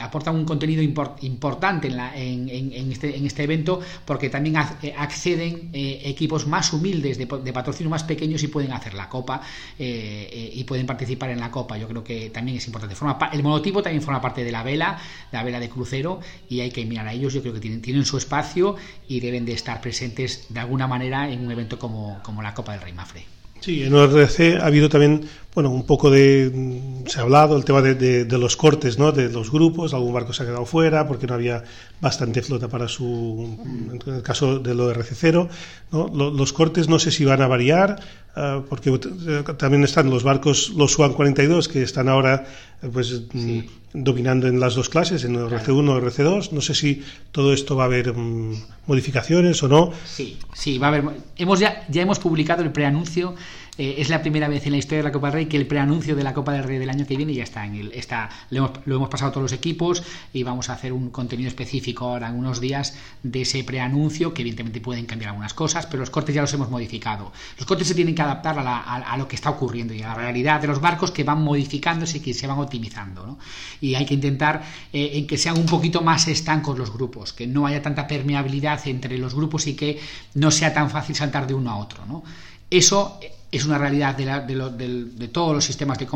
aportan 0.00 0.34
un 0.34 0.44
contenido 0.44 0.82
importante 0.82 1.88
este, 1.88 3.16
en 3.16 3.26
este 3.26 3.42
evento 3.44 3.80
porque 4.06 4.30
también 4.30 4.56
acceden 4.56 5.70
equipos 5.72 6.46
más 6.46 6.72
humildes 6.72 7.18
de, 7.18 7.26
de, 7.26 7.52
patrocinio 7.52 7.90
más 7.90 8.04
pequeños 8.04 8.42
y 8.42 8.48
pueden 8.48 8.72
hacer 8.72 8.94
la 8.94 9.06
copa 9.06 9.42
y 9.78 10.64
pueden 10.64 10.86
participar 10.86 11.28
en 11.28 11.40
la 11.40 11.50
copa. 11.50 11.76
Yo 11.76 11.86
creo 11.86 12.02
que 12.02 12.30
también 12.30 12.56
es 12.56 12.66
importante. 12.66 12.71
Forma, 12.72 13.30
el 13.32 13.42
monotipo 13.42 13.82
también 13.82 14.02
forma 14.02 14.20
parte 14.20 14.44
de 14.44 14.52
la 14.52 14.62
vela, 14.62 14.98
la 15.30 15.42
vela 15.42 15.60
de 15.60 15.68
crucero 15.68 16.20
y 16.48 16.60
hay 16.60 16.70
que 16.70 16.84
mirar 16.84 17.06
a 17.06 17.12
ellos. 17.12 17.32
Yo 17.32 17.42
creo 17.42 17.54
que 17.54 17.60
tienen, 17.60 17.82
tienen 17.82 18.04
su 18.04 18.16
espacio 18.16 18.76
y 19.06 19.20
deben 19.20 19.44
de 19.44 19.52
estar 19.52 19.80
presentes 19.80 20.46
de 20.48 20.60
alguna 20.60 20.86
manera 20.86 21.30
en 21.30 21.44
un 21.44 21.50
evento 21.50 21.78
como, 21.78 22.20
como 22.22 22.42
la 22.42 22.54
Copa 22.54 22.72
del 22.72 22.80
Rey 22.80 22.92
Mafre. 22.92 23.24
Sí, 23.62 23.84
en 23.84 23.94
ORC 23.94 24.60
ha 24.60 24.66
habido 24.66 24.88
también, 24.88 25.24
bueno, 25.54 25.70
un 25.70 25.84
poco 25.84 26.10
de, 26.10 26.50
mm, 26.52 27.06
se 27.06 27.20
ha 27.20 27.22
hablado 27.22 27.56
el 27.56 27.64
tema 27.64 27.82
de, 27.82 27.94
de, 28.24 28.38
los 28.38 28.56
cortes, 28.56 28.98
¿no? 28.98 29.12
De 29.12 29.28
los 29.28 29.50
grupos, 29.50 29.92
algún 29.92 30.14
barco 30.14 30.32
se 30.32 30.42
ha 30.42 30.46
quedado 30.46 30.64
fuera 30.64 31.06
porque 31.06 31.26
no 31.26 31.34
había 31.34 31.62
bastante 32.00 32.40
flota 32.42 32.68
para 32.68 32.88
su, 32.88 33.58
en 33.92 34.14
el 34.14 34.22
caso 34.22 34.58
del 34.60 34.80
ORC 34.80 35.08
0, 35.12 35.48
¿no? 35.90 36.08
Los 36.08 36.52
cortes 36.54 36.88
no 36.88 36.98
sé 36.98 37.10
si 37.10 37.26
van 37.26 37.42
a 37.42 37.48
variar, 37.48 38.00
ah, 38.34 38.62
porque 38.66 38.90
eh, 38.90 39.44
también 39.58 39.84
están 39.84 40.08
los 40.08 40.22
barcos, 40.22 40.70
los 40.70 40.92
SUAN 40.92 41.12
42, 41.12 41.68
que 41.68 41.82
están 41.82 42.08
ahora, 42.08 42.46
eh, 42.82 42.88
pues, 42.90 43.22
mm, 43.32 43.60
dominando 43.92 44.48
en 44.48 44.58
las 44.58 44.74
dos 44.74 44.88
clases, 44.88 45.22
en 45.24 45.36
RC1 45.36 45.90
o 45.90 46.00
RC2. 46.00 46.52
No 46.52 46.62
sé 46.62 46.74
si 46.74 47.02
todo 47.30 47.52
esto 47.52 47.76
va 47.76 47.84
a 47.84 47.86
haber 47.86 48.14
mm, 48.14 48.54
modificaciones 48.86 49.62
o 49.62 49.68
no. 49.68 49.92
Sí, 50.06 50.38
sí, 50.54 50.78
va 50.78 50.86
a 50.86 50.88
haber. 50.88 51.04
Hemos 51.36 51.60
ya, 51.60 51.84
ya 51.90 52.00
hemos 52.00 52.18
publicado 52.18 52.62
el 52.62 52.72
preanuncio 52.72 53.34
eh, 53.78 53.94
es 53.98 54.10
la 54.10 54.20
primera 54.20 54.48
vez 54.48 54.66
en 54.66 54.72
la 54.72 54.78
historia 54.78 54.98
de 54.98 55.04
la 55.04 55.12
Copa 55.12 55.28
del 55.28 55.34
Rey 55.34 55.46
que 55.46 55.56
el 55.56 55.66
preanuncio 55.66 56.14
de 56.14 56.22
la 56.22 56.34
Copa 56.34 56.52
del 56.52 56.62
Rey 56.62 56.76
del 56.76 56.90
año 56.90 57.06
que 57.06 57.16
viene 57.16 57.32
ya 57.32 57.42
está 57.42 57.64
en 57.64 57.76
el. 57.76 57.92
Está, 57.92 58.28
lo, 58.50 58.70
hemos, 58.84 59.08
pasado 59.08 59.30
a 59.30 59.32
todos 59.32 59.50
los 59.50 59.52
equipos 59.52 60.02
y 60.34 60.42
vamos 60.42 60.68
a 60.68 60.74
hacer 60.74 60.92
un 60.92 61.08
contenido 61.08 61.48
específico 61.48 62.04
ahora 62.04 62.28
en 62.28 62.34
unos 62.34 62.60
días 62.60 62.94
de 63.22 63.42
ese 63.42 63.64
preanuncio, 63.64 64.34
que 64.34 64.42
evidentemente 64.42 64.82
pueden 64.82 65.06
cambiar 65.06 65.30
algunas 65.30 65.54
cosas, 65.54 65.86
pero 65.86 66.00
los 66.00 66.10
cortes 66.10 66.34
ya 66.34 66.42
los 66.42 66.52
hemos 66.52 66.68
modificado. 66.68 67.32
Los 67.56 67.66
cortes 67.66 67.88
se 67.88 67.94
tienen 67.94 68.14
que 68.14 68.20
adaptar 68.20 68.56
a, 68.58 69.16
lo 69.16 69.26
que 69.26 69.36
está 69.36 69.48
ocurriendo 69.48 69.94
y 69.94 70.02
a 70.02 70.08
la 70.08 70.14
realidad 70.16 70.60
de 70.60 70.66
los 70.66 70.80
barcos 70.80 71.10
que 71.10 71.24
van 71.24 71.42
modificándose 71.42 72.18
y 72.18 72.20
que 72.20 72.34
se 72.34 72.46
van 72.46 72.58
optimizando. 72.58 73.38
Y 73.80 73.94
hay 73.94 74.04
que 74.04 74.14
intentar 74.14 74.62
eh, 74.92 75.12
en 75.14 75.26
que 75.26 75.38
sean 75.38 75.56
un 75.56 75.66
poquito 75.66 76.02
más 76.02 76.28
estancos 76.28 76.78
los 76.78 76.92
grupos, 76.92 77.32
que 77.32 77.46
no 77.46 77.66
haya 77.66 77.80
tanta 77.80 78.06
permeabilidad 78.06 78.86
entre 78.86 79.16
los 79.16 79.34
grupos 79.34 79.66
y 79.66 79.74
que 79.74 79.98
no 80.34 80.50
sea 80.50 80.74
tan 80.74 80.90
fácil 80.90 81.16
saltar 81.16 81.46
de 81.46 81.54
uno 81.54 81.70
a 81.70 81.76
otro. 81.78 82.04
¿no? 82.04 82.22
Eso 82.68 83.18
es 83.52 83.66
una 83.66 83.76
realidad 83.76 84.16
de, 84.16 85.28
todos 85.28 85.54
los 85.54 85.64
sistemas 85.64 85.98
de, 85.98 86.06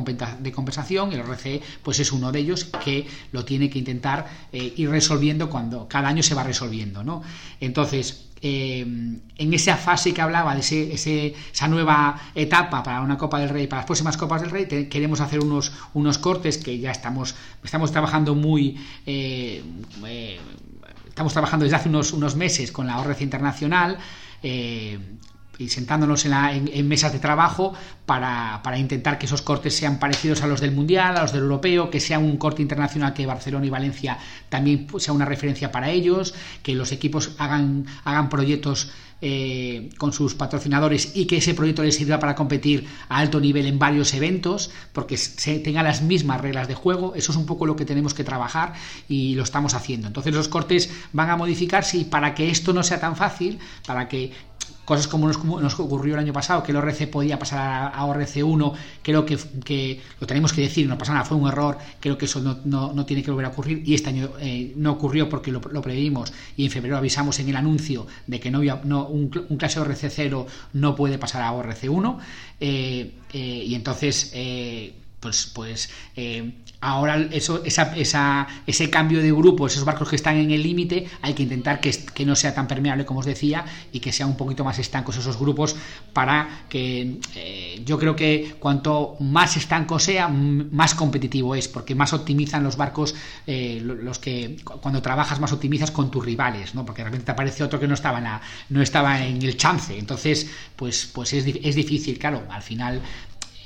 compensación 0.52 1.12
y 1.12 1.16
el 1.16 1.20
RCE 1.20 1.60
pues 1.82 2.00
es 2.00 2.10
uno 2.10 2.32
de 2.32 2.38
ellos 2.38 2.64
que 2.64 3.06
lo 3.30 3.44
tiene 3.44 3.68
que 3.68 3.78
intentar 3.78 4.26
eh, 4.50 4.72
ir 4.76 4.88
resolviendo 4.88 5.50
cuando 5.50 5.86
cada 5.86 6.08
año 6.08 6.22
se 6.22 6.34
va 6.34 6.42
resolviendo 6.42 7.04
¿no? 7.04 7.22
entonces 7.60 8.22
eh, 8.40 8.80
en 8.80 9.54
esa 9.54 9.76
fase 9.76 10.14
que 10.14 10.22
hablaba 10.22 10.54
de 10.54 10.60
ese, 10.60 11.34
esa 11.52 11.68
nueva 11.68 12.20
etapa 12.34 12.82
para 12.82 13.02
una 13.02 13.18
Copa 13.18 13.38
del 13.38 13.50
Rey 13.50 13.66
para 13.66 13.80
las 13.80 13.86
próximas 13.86 14.16
Copas 14.16 14.40
del 14.40 14.50
Rey 14.50 14.66
queremos 14.88 15.20
hacer 15.20 15.40
unos, 15.40 15.72
unos 15.92 16.16
cortes 16.16 16.56
que 16.56 16.78
ya 16.78 16.90
estamos 16.90 17.34
estamos 17.62 17.92
trabajando 17.92 18.34
muy 18.34 18.78
eh, 19.04 19.62
estamos 21.06 21.32
trabajando 21.34 21.64
desde 21.64 21.76
hace 21.76 21.88
unos, 21.90 22.12
unos 22.12 22.34
meses 22.34 22.72
con 22.72 22.86
la 22.86 22.98
ORC 22.98 23.20
Internacional 23.20 23.98
y 25.58 25.68
sentándonos 25.68 26.24
en, 26.24 26.88
mesas 26.88 27.12
de 27.12 27.18
trabajo 27.18 27.74
para, 28.06 28.78
intentar 28.78 29.18
que 29.18 29.26
esos 29.26 29.42
cortes 29.42 29.76
sean 29.76 29.98
parecidos 29.98 30.42
a 30.42 30.46
los 30.46 30.60
del 30.60 30.70
Mundial, 30.70 31.16
a 31.16 31.22
los 31.22 31.32
del 31.32 31.42
Europeo, 31.42 31.90
que 31.90 31.98
sea 31.98 32.20
un 32.20 32.36
corte 32.36 32.62
internacional 32.62 33.12
que 33.12 33.26
Barcelona 33.26 33.66
y 33.66 33.70
Valencia 33.70 34.16
también 34.48 34.86
sea 34.98 35.12
una 35.12 35.24
referencia 35.24 35.72
para 35.72 35.90
ellos, 35.90 36.32
que 36.62 36.74
los 36.74 36.92
equipos 36.92 37.32
hagan, 37.38 37.86
hagan 38.04 38.28
proyectos 38.28 38.92
eh, 39.22 39.88
con 39.96 40.12
sus 40.12 40.34
patrocinadores 40.34 41.16
y 41.16 41.26
que 41.26 41.38
ese 41.38 41.54
proyecto 41.54 41.82
les 41.82 41.96
sirva 41.96 42.20
para 42.20 42.34
competir 42.34 42.86
a 43.08 43.18
alto 43.18 43.40
nivel 43.40 43.66
en 43.66 43.78
varios 43.78 44.14
eventos, 44.14 44.70
porque 44.92 45.16
se 45.16 45.58
tenga 45.58 45.82
las 45.82 46.02
mismas 46.02 46.40
reglas 46.40 46.68
de 46.68 46.74
juego. 46.74 47.14
Eso 47.16 47.32
es 47.32 47.38
un 47.38 47.46
poco 47.46 47.66
lo 47.66 47.74
que 47.74 47.84
tenemos 47.84 48.14
que 48.14 48.24
trabajar 48.24 48.74
y 49.08 49.34
lo 49.34 49.42
estamos 49.42 49.74
haciendo. 49.74 50.06
Entonces 50.06 50.32
los 50.34 50.48
cortes 50.48 50.90
van 51.12 51.30
a 51.30 51.36
modificarse 51.36 51.96
y 51.96 52.04
para 52.04 52.34
que 52.34 52.50
esto 52.50 52.72
no 52.72 52.82
sea 52.82 53.00
tan 53.00 53.16
fácil, 53.16 53.58
para 53.86 54.06
que 54.06 54.32
cosas 54.86 55.08
como 55.08 55.28
nos, 55.28 55.80
ocurrió 55.80 56.14
el 56.14 56.20
año 56.20 56.32
pasado, 56.32 56.62
que 56.62 56.70
el 56.70 56.76
ORC 56.76 57.10
podía 57.10 57.38
pasar 57.38 57.92
a, 57.92 57.95
ORC1, 58.04 58.72
creo 59.02 59.24
que, 59.24 60.00
lo 60.20 60.26
tenemos 60.26 60.52
que 60.52 60.62
decir, 60.62 60.88
no 60.88 60.98
pasa 60.98 61.12
nada, 61.12 61.24
fue 61.24 61.36
un 61.36 61.48
error, 61.48 61.78
creo 62.00 62.18
que 62.18 62.24
eso 62.26 62.40
no, 62.40 63.06
tiene 63.06 63.22
que 63.22 63.30
volver 63.30 63.46
a 63.46 63.50
ocurrir. 63.50 63.82
Y 63.86 63.94
este 63.94 64.10
año 64.10 64.30
eh, 64.40 64.72
no 64.76 64.92
ocurrió 64.92 65.28
porque 65.28 65.50
lo, 65.50 65.60
lo, 65.60 65.82
previmos 65.82 66.32
y 66.56 66.64
en 66.64 66.70
febrero 66.70 66.96
avisamos 66.96 67.38
en 67.38 67.48
el 67.48 67.56
anuncio 67.56 68.06
de 68.26 68.40
que 68.40 68.50
no, 68.50 68.60
no 68.84 69.06
un, 69.06 69.28
clase 69.28 69.80
ORC0 69.80 70.46
no 70.72 70.94
puede 70.96 71.18
pasar 71.18 71.42
a 71.42 71.52
ORC1 71.52 72.18
eh, 72.60 73.12
eh, 73.32 73.64
y 73.66 73.74
entonces 73.74 74.32
pues, 75.26 75.50
pues 75.52 75.90
eh, 76.14 76.52
ahora 76.80 77.18
eso, 77.32 77.64
esa, 77.64 78.46
ese 78.64 78.90
cambio 78.90 79.20
de 79.20 79.32
grupo, 79.32 79.66
esos 79.66 79.84
barcos 79.84 80.08
que 80.08 80.14
están 80.14 80.36
en 80.36 80.52
el 80.52 80.62
límite, 80.62 81.08
hay 81.20 81.34
que 81.34 81.42
intentar 81.42 81.80
que, 81.80 81.90
que, 82.14 82.24
no 82.24 82.36
sea 82.36 82.54
tan 82.54 82.68
permeable 82.68 83.04
como 83.04 83.18
os 83.20 83.26
decía 83.26 83.64
y 83.90 83.98
que 83.98 84.12
sean 84.12 84.28
un 84.28 84.36
poquito 84.36 84.62
más 84.62 84.78
estancos 84.78 85.16
esos 85.16 85.36
grupos 85.36 85.74
para 86.12 86.66
que 86.68 87.18
eh, 87.34 87.82
yo 87.84 87.98
creo 87.98 88.14
que 88.14 88.54
cuanto 88.60 89.16
más 89.18 89.56
estanco 89.56 89.98
sea, 89.98 90.28
más 90.28 90.94
competitivo 90.94 91.56
es, 91.56 91.66
porque 91.66 91.96
más 91.96 92.12
optimizan 92.12 92.62
los 92.62 92.76
barcos, 92.76 93.16
eh, 93.48 93.80
los 93.82 94.20
que 94.20 94.58
cuando 94.80 95.02
trabajas 95.02 95.40
más 95.40 95.52
optimizas 95.52 95.90
con 95.90 96.08
tus 96.08 96.24
rivales, 96.24 96.76
¿no? 96.76 96.86
porque 96.86 97.02
de 97.02 97.06
repente 97.06 97.26
te 97.26 97.32
aparece 97.32 97.64
otro 97.64 97.80
que 97.80 97.88
no 97.88 97.94
estaba 97.94 98.18
en, 98.18 98.26
no 98.68 98.80
estaba 98.80 99.26
en 99.26 99.42
el 99.42 99.56
chance, 99.56 99.98
entonces 99.98 100.48
pues, 100.76 101.10
pues 101.12 101.32
es, 101.32 101.44
es 101.46 101.74
difícil, 101.74 102.16
claro, 102.16 102.44
al 102.48 102.62
final 102.62 103.02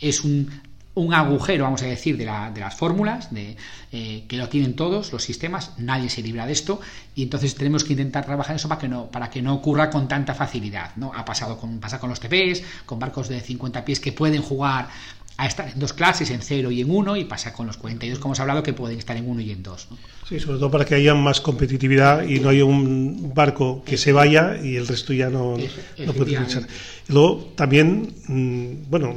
es 0.01 0.25
un 0.25 0.70
un 1.01 1.15
agujero, 1.15 1.65
vamos 1.65 1.83
a 1.83 1.87
decir, 1.87 2.17
de, 2.17 2.25
las 2.25 2.75
fórmulas, 2.75 3.33
de, 3.33 3.57
eh, 3.93 4.25
que 4.29 4.37
lo 4.37 4.49
tienen 4.49 4.75
todos 4.75 5.13
los 5.13 5.23
sistemas, 5.23 5.73
nadie 5.79 6.09
se 6.09 6.23
libra 6.23 6.47
de 6.47 6.53
esto, 6.53 6.81
y 7.15 7.23
entonces 7.23 7.55
tenemos 7.55 7.85
que 7.85 7.93
intentar 7.93 8.25
trabajar 8.25 8.57
eso 8.57 8.69
para 8.69 8.81
que 8.81 8.89
no, 8.89 9.07
para 9.07 9.31
que 9.31 9.43
no 9.43 9.55
ocurra 9.55 9.91
con 9.91 10.09
tanta 10.09 10.35
facilidad. 10.35 10.95
¿no? 10.97 11.13
Ha 11.15 11.25
pasado 11.25 11.59
con, 11.59 11.81
pasa 11.81 11.99
con 11.99 12.11
los 12.11 12.21
TPs, 12.21 12.63
con 12.87 12.99
barcos 12.99 13.29
de 13.29 13.41
50 13.41 13.85
pies 13.85 14.01
que 14.01 14.13
pueden 14.13 14.43
jugar 14.43 14.89
a 15.37 15.47
estar 15.47 15.71
en 15.71 15.79
dos 15.79 15.95
clases, 15.95 16.31
en 16.31 16.43
cero 16.43 16.71
y 16.71 16.83
en 16.83 16.91
uno, 16.91 17.17
y 17.17 17.25
pasa 17.25 17.55
con 17.55 17.67
los 17.67 17.79
42, 17.79 18.19
como 18.19 18.33
hemos 18.33 18.41
hablado, 18.41 18.63
que 18.63 18.75
pueden 18.75 18.99
estar 18.99 19.17
en 19.17 19.27
uno 19.27 19.41
y 19.41 19.51
en 19.51 19.63
dos. 19.63 19.89
Sí, 20.29 20.39
sobre 20.39 20.59
todo 20.59 20.71
para 20.71 20.85
que 20.85 20.95
haya 20.95 21.15
más 21.15 21.41
competitividad 21.41 22.25
y 22.25 22.41
no 22.41 22.51
haya 22.51 22.67
un 22.67 23.33
barco 23.35 23.83
que 23.83 23.97
se 23.97 24.13
vaya 24.13 24.59
y 24.63 24.77
el 24.77 24.87
resto 24.87 25.15
ya 25.15 25.31
no, 25.31 25.57
no 25.57 26.13
puede 26.13 26.39
luchar. 26.39 26.67
luego 27.09 27.53
también, 27.57 28.15
mm, 28.29 28.91
bueno, 28.91 29.15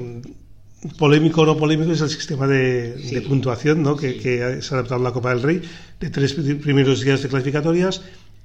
polémico 0.98 1.42
o 1.42 1.46
no 1.46 1.58
polémico 1.58 1.92
es 1.92 2.02
el 2.02 2.10
sistema 2.10 2.48
de, 2.48 3.24
puntuación 3.28 3.84
¿no? 3.84 3.96
que, 3.96 4.18
que 4.18 4.62
se 4.62 4.74
ha 4.74 4.78
adaptado 4.80 5.02
a 5.02 5.04
la 5.04 5.12
Copa 5.12 5.30
del 5.30 5.42
Rey, 5.42 5.62
de 6.00 6.10
tres 6.10 6.34
primeros 6.34 7.02
días 7.02 7.22
de 7.22 7.30
clasificatorias 7.30 8.02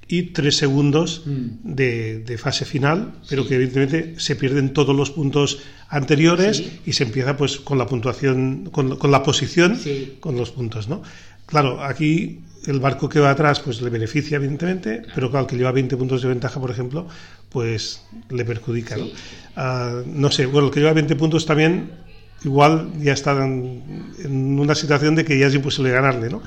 y 0.09 0.23
tres 0.33 0.57
segundos 0.57 1.21
mm. 1.25 1.75
de, 1.75 2.37
fase 2.37 2.65
final, 2.65 3.13
pero 3.29 3.47
que 3.47 3.55
evidentemente 3.55 4.15
se 4.17 4.35
pierden 4.35 4.73
todos 4.73 4.95
los 4.95 5.11
puntos 5.11 5.59
anteriores 5.87 6.63
y 6.85 6.93
se 6.93 7.03
empieza 7.03 7.37
pues 7.37 7.57
con 7.57 7.77
la 7.77 7.85
puntuación, 7.85 8.69
con, 8.71 8.97
la 9.11 9.23
posición, 9.23 9.79
con 10.19 10.35
los 10.35 10.49
puntos, 10.49 10.89
¿no? 10.89 11.03
Claro, 11.45 11.83
aquí 11.83 12.41
el 12.65 12.79
barco 12.79 13.07
que 13.07 13.19
va 13.19 13.29
atrás 13.29 13.59
pues 13.59 13.81
le 13.81 13.89
beneficia 13.89 14.37
evidentemente, 14.37 15.03
pero 15.13 15.29
claro, 15.29 15.45
que 15.45 15.55
lleva 15.55 15.71
20 15.71 15.95
puntos 15.95 16.21
de 16.23 16.27
ventaja, 16.27 16.59
por 16.59 16.71
ejemplo, 16.71 17.07
pues 17.49 18.03
le 18.29 18.43
perjudica, 18.45 18.97
¿no? 18.97 19.07
Ah, 19.55 20.01
no 20.07 20.31
sé, 20.31 20.47
bueno, 20.47 20.67
el 20.67 20.73
que 20.73 20.79
lleva 20.79 20.93
20 20.93 21.15
puntos 21.15 21.45
también 21.45 22.08
igual 22.43 22.91
ya 22.99 23.13
está 23.13 23.31
en, 23.43 24.59
una 24.59 24.75
situación 24.75 25.15
de 25.15 25.25
que 25.25 25.37
ya 25.37 25.47
es 25.47 25.55
imposible 25.55 25.91
ganarle, 25.91 26.29
¿no? 26.29 26.41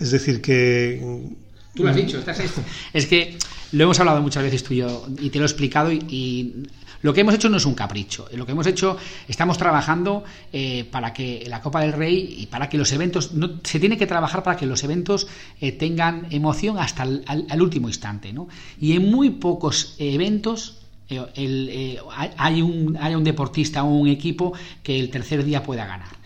Es 0.00 0.10
decir, 0.10 0.40
que... 0.40 1.26
Tú 1.74 1.84
lo 1.84 1.90
has 1.90 1.96
dicho, 1.96 2.18
estás 2.18 2.40
es 2.92 3.06
que 3.06 3.38
lo 3.72 3.84
hemos 3.84 4.00
hablado 4.00 4.22
muchas 4.22 4.42
veces 4.42 4.64
tú 4.64 4.74
y 4.74 4.78
yo 4.78 5.06
y 5.20 5.30
te 5.30 5.38
lo 5.38 5.44
he 5.44 5.46
explicado 5.46 5.92
y, 5.92 6.64
lo 7.00 7.14
que 7.14 7.20
hemos 7.20 7.32
hecho 7.32 7.48
no 7.48 7.58
es 7.58 7.64
un 7.64 7.74
capricho. 7.74 8.26
Lo 8.32 8.44
que 8.44 8.50
hemos 8.50 8.66
hecho, 8.66 8.96
estamos 9.28 9.56
trabajando 9.56 10.24
eh, 10.52 10.84
para 10.90 11.12
que 11.12 11.44
la 11.46 11.60
Copa 11.60 11.80
del 11.80 11.92
Rey 11.92 12.38
y 12.40 12.46
para 12.46 12.68
que 12.68 12.76
los 12.76 12.90
eventos, 12.90 13.34
no, 13.34 13.60
se 13.62 13.78
tiene 13.78 13.96
que 13.96 14.08
trabajar 14.08 14.42
para 14.42 14.56
que 14.56 14.66
los 14.66 14.82
eventos 14.82 15.28
eh, 15.60 15.70
tengan 15.70 16.26
emoción 16.30 16.76
hasta 16.76 17.04
el 17.04 17.62
último 17.62 17.86
instante. 17.86 18.32
¿no? 18.32 18.48
Y 18.80 18.94
en 18.96 19.12
muy 19.12 19.30
pocos 19.30 19.94
eventos 19.98 20.77
eh, 21.08 21.26
eh, 21.36 21.98
hay, 22.36 22.60
un, 22.60 22.98
hay 23.00 23.14
un 23.14 23.24
deportista 23.24 23.82
o 23.82 23.88
un 23.88 24.08
equipo 24.08 24.52
que 24.82 24.98
el 24.98 25.10
tercer 25.10 25.44
día 25.44 25.62
pueda 25.62 25.86
ganar. 25.86 26.18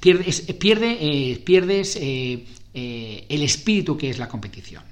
Pierdes, 0.00 0.42
pierde, 0.58 0.98
eh, 1.00 1.42
pierdes 1.44 1.96
el 1.96 3.42
espíritu 3.42 3.96
que 3.96 4.10
es 4.10 4.18
la 4.18 4.28
competición. 4.28 4.82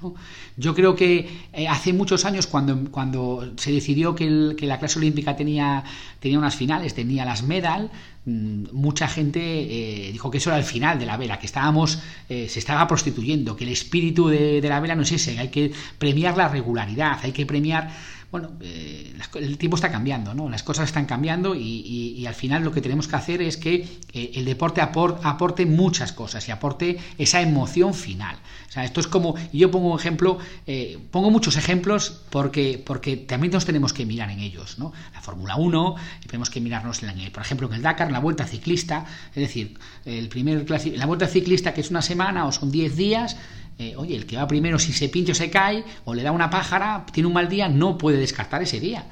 Yo 0.56 0.74
creo 0.74 0.94
que 0.94 1.28
hace 1.68 1.92
muchos 1.92 2.24
años, 2.24 2.46
cuando, 2.46 2.90
cuando 2.90 3.52
se 3.56 3.72
decidió 3.72 4.14
que, 4.14 4.56
la 4.60 4.78
clase 4.78 4.98
olímpica 4.98 5.36
tenía, 5.36 5.84
tenía 6.20 6.38
unas 6.38 6.56
finales, 6.56 6.94
tenía 6.94 7.24
las 7.24 7.42
medal, 7.42 7.90
mm, 8.24 8.64
mucha 8.72 9.08
gente 9.08 10.10
dijo 10.12 10.30
que 10.30 10.38
eso 10.38 10.50
era 10.50 10.58
el 10.58 10.64
final 10.64 10.98
de 10.98 11.06
la 11.06 11.16
vela, 11.16 11.38
que 11.38 11.46
estábamos, 11.46 12.00
se 12.28 12.58
estaba 12.58 12.86
prostituyendo, 12.86 13.56
que 13.56 13.64
el 13.64 13.70
espíritu 13.70 14.28
de, 14.28 14.60
de 14.60 14.68
la 14.68 14.80
vela 14.80 14.94
no 14.94 15.02
es 15.02 15.12
ese, 15.12 15.38
hay 15.38 15.48
que 15.48 15.72
premiar 15.98 16.36
la 16.36 16.48
regularidad, 16.48 17.18
hay 17.22 17.32
que 17.32 17.46
premiar 17.46 17.90
bueno, 18.32 18.52
eh, 18.62 19.14
el 19.34 19.58
tiempo 19.58 19.76
está 19.76 19.92
cambiando, 19.92 20.32
¿no? 20.32 20.48
Las 20.48 20.62
cosas 20.62 20.86
están 20.86 21.04
cambiando 21.04 21.54
y, 21.54 22.24
al 22.26 22.34
final 22.34 22.64
lo 22.64 22.72
que 22.72 22.80
tenemos 22.80 23.06
que 23.06 23.14
hacer 23.14 23.42
es 23.42 23.58
que 23.58 23.86
eh, 24.12 24.30
el 24.34 24.46
deporte 24.46 24.80
aporte 24.80 25.66
muchas 25.66 26.12
cosas 26.12 26.48
y 26.48 26.50
aporte 26.50 26.98
esa 27.18 27.42
emoción 27.42 27.92
final. 27.92 28.36
O 28.68 28.72
sea, 28.72 28.84
esto 28.84 29.00
es 29.00 29.06
como, 29.06 29.34
y 29.52 29.58
yo 29.58 29.70
pongo 29.70 29.92
un 29.92 29.98
ejemplo, 29.98 30.38
eh, 30.66 30.98
pongo 31.10 31.30
muchos 31.30 31.56
ejemplos 31.56 32.22
porque, 32.30 32.82
porque 32.82 33.18
también 33.18 33.52
nos 33.52 33.66
tenemos 33.66 33.92
que 33.92 34.06
mirar 34.06 34.30
en 34.30 34.40
ellos, 34.40 34.78
¿no? 34.78 34.94
La 35.12 35.20
Fórmula 35.20 35.56
1, 35.56 35.96
tenemos 36.26 36.48
que 36.48 36.62
mirarnos, 36.62 37.02
en, 37.02 37.30
por 37.32 37.42
ejemplo, 37.42 37.68
en 37.68 37.74
el 37.74 37.82
Dakar, 37.82 38.10
la 38.10 38.20
Vuelta 38.20 38.46
Ciclista, 38.46 39.04
es 39.28 39.42
decir, 39.42 39.78
el 40.06 40.30
primer 40.30 40.64
la 40.70 41.04
Vuelta 41.04 41.26
Ciclista 41.26 41.74
que 41.74 41.82
es 41.82 41.90
una 41.90 42.00
semana 42.00 42.46
o 42.46 42.52
son 42.52 42.72
10 42.72 42.96
días, 42.96 43.36
eh, 43.82 43.96
oye, 43.96 44.16
el 44.16 44.26
que 44.26 44.36
va 44.36 44.46
primero, 44.46 44.78
si 44.78 44.92
se 44.92 45.08
pincha 45.08 45.32
o 45.32 45.34
se 45.34 45.50
cae, 45.50 45.84
o 46.04 46.14
le 46.14 46.22
da 46.22 46.32
una 46.32 46.50
pájara, 46.50 47.04
tiene 47.12 47.26
un 47.26 47.32
mal 47.32 47.48
día, 47.48 47.68
no 47.68 47.98
puede 47.98 48.18
descartar 48.18 48.62
ese 48.62 48.80
día. 48.80 49.06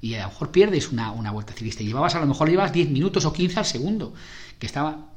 Y 0.00 0.14
a 0.14 0.22
lo 0.22 0.28
mejor 0.28 0.50
pierdes 0.50 0.92
una, 0.92 1.10
vuelta 1.30 1.52
ciclista. 1.52 1.82
Llevabas, 1.82 2.14
a 2.14 2.20
lo 2.20 2.26
mejor 2.26 2.50
llevas 2.50 2.72
10 2.72 2.90
minutos 2.90 3.24
o 3.24 3.32
15 3.32 3.58
al 3.58 3.64
segundo. 3.64 4.14
Que 4.58 4.66
estaba. 4.66 5.08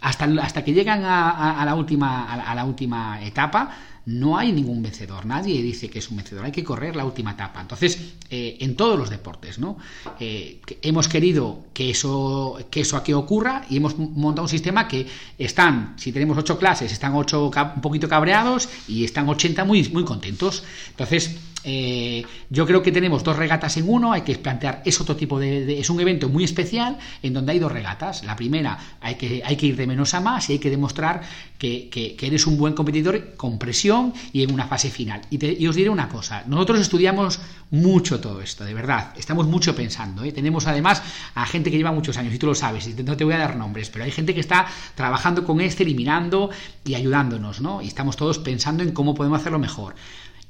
Hasta, 0.00 0.26
hasta 0.42 0.64
que 0.64 0.72
llegan 0.72 1.04
a, 1.04 1.62
la 1.64 1.74
última, 1.74 2.32
a 2.32 2.54
la 2.54 2.64
última 2.64 3.20
etapa, 3.22 3.70
no 4.08 4.38
hay 4.38 4.52
ningún 4.52 4.82
vencedor, 4.82 5.26
nadie 5.26 5.60
dice 5.60 5.90
que 5.90 5.98
es 5.98 6.08
un 6.08 6.16
vencedor, 6.16 6.42
hay 6.42 6.50
que 6.50 6.64
correr 6.64 6.96
la 6.96 7.04
última 7.04 7.32
etapa. 7.32 7.60
Entonces, 7.60 7.98
eh, 8.30 8.56
en 8.60 8.74
todos 8.74 8.98
los 8.98 9.10
deportes, 9.10 9.58
¿no? 9.58 9.76
Eh, 10.18 10.62
hemos 10.80 11.08
querido 11.08 11.66
que 11.74 11.90
eso, 11.90 12.58
que 12.70 12.80
eso 12.80 12.96
aquí 12.96 13.12
ocurra 13.12 13.66
y 13.68 13.76
hemos 13.76 13.98
montado 13.98 14.44
un 14.44 14.48
sistema 14.48 14.88
que 14.88 15.06
están, 15.36 15.94
si 15.98 16.10
tenemos 16.10 16.38
ocho 16.38 16.58
clases, 16.58 16.90
están 16.90 17.14
ocho 17.14 17.50
un 17.50 17.82
poquito 17.82 18.08
cabreados 18.08 18.70
y 18.88 19.04
están 19.04 19.28
80 19.28 19.66
muy, 19.66 19.86
muy 19.90 20.04
contentos. 20.04 20.64
Entonces, 20.88 21.36
eh, 21.64 22.24
yo 22.50 22.66
creo 22.66 22.82
que 22.82 22.92
tenemos 22.92 23.24
dos 23.24 23.36
regatas 23.36 23.76
en 23.76 23.88
uno, 23.88 24.12
hay 24.12 24.22
que 24.22 24.36
plantear, 24.36 24.82
es 24.84 25.00
otro 25.00 25.16
tipo 25.16 25.38
de, 25.38 25.78
es 25.78 25.90
un 25.90 26.00
evento 26.00 26.28
muy 26.28 26.44
especial 26.44 26.98
en 27.22 27.34
donde 27.34 27.52
hay 27.52 27.58
dos 27.58 27.72
regatas. 27.72 28.24
La 28.24 28.36
primera 28.36 28.78
hay 29.00 29.16
que, 29.16 29.42
hay 29.44 29.56
que 29.56 29.66
ir 29.66 29.76
de 29.76 29.86
menos 29.86 30.14
a 30.14 30.20
más 30.20 30.48
y 30.48 30.54
hay 30.54 30.58
que 30.58 30.70
demostrar 30.70 31.22
que, 31.58 32.16
eres 32.20 32.46
un 32.46 32.56
buen 32.56 32.74
competidor 32.74 33.34
con 33.36 33.58
presión 33.58 34.12
y 34.32 34.42
en 34.42 34.52
una 34.52 34.66
fase 34.66 34.90
final. 34.90 35.22
Y, 35.30 35.66
os 35.66 35.76
diré 35.76 35.90
una 35.90 36.08
cosa, 36.08 36.44
nosotros 36.46 36.80
estudiamos 36.80 37.40
mucho 37.70 38.20
todo 38.20 38.40
esto, 38.40 38.64
de 38.64 38.74
verdad, 38.74 39.12
estamos 39.16 39.46
mucho 39.46 39.74
pensando. 39.74 40.24
¿eh? 40.24 40.32
Tenemos 40.32 40.66
además 40.66 41.02
a 41.34 41.44
gente 41.46 41.70
que 41.70 41.76
lleva 41.76 41.92
muchos 41.92 42.16
años, 42.16 42.32
y 42.32 42.38
tú 42.38 42.46
lo 42.46 42.54
sabes, 42.54 42.86
y 42.86 43.02
no 43.02 43.16
te 43.16 43.24
voy 43.24 43.34
a 43.34 43.38
dar 43.38 43.56
nombres, 43.56 43.90
pero 43.90 44.04
hay 44.04 44.10
gente 44.10 44.32
que 44.32 44.40
está 44.40 44.66
trabajando 44.94 45.44
con 45.44 45.60
este, 45.60 45.82
eliminando 45.82 46.50
y 46.84 46.94
ayudándonos, 46.94 47.60
¿no? 47.60 47.82
Y 47.82 47.88
estamos 47.88 48.16
todos 48.16 48.38
pensando 48.38 48.82
en 48.82 48.92
cómo 48.92 49.14
podemos 49.14 49.40
hacerlo 49.40 49.58
mejor 49.58 49.94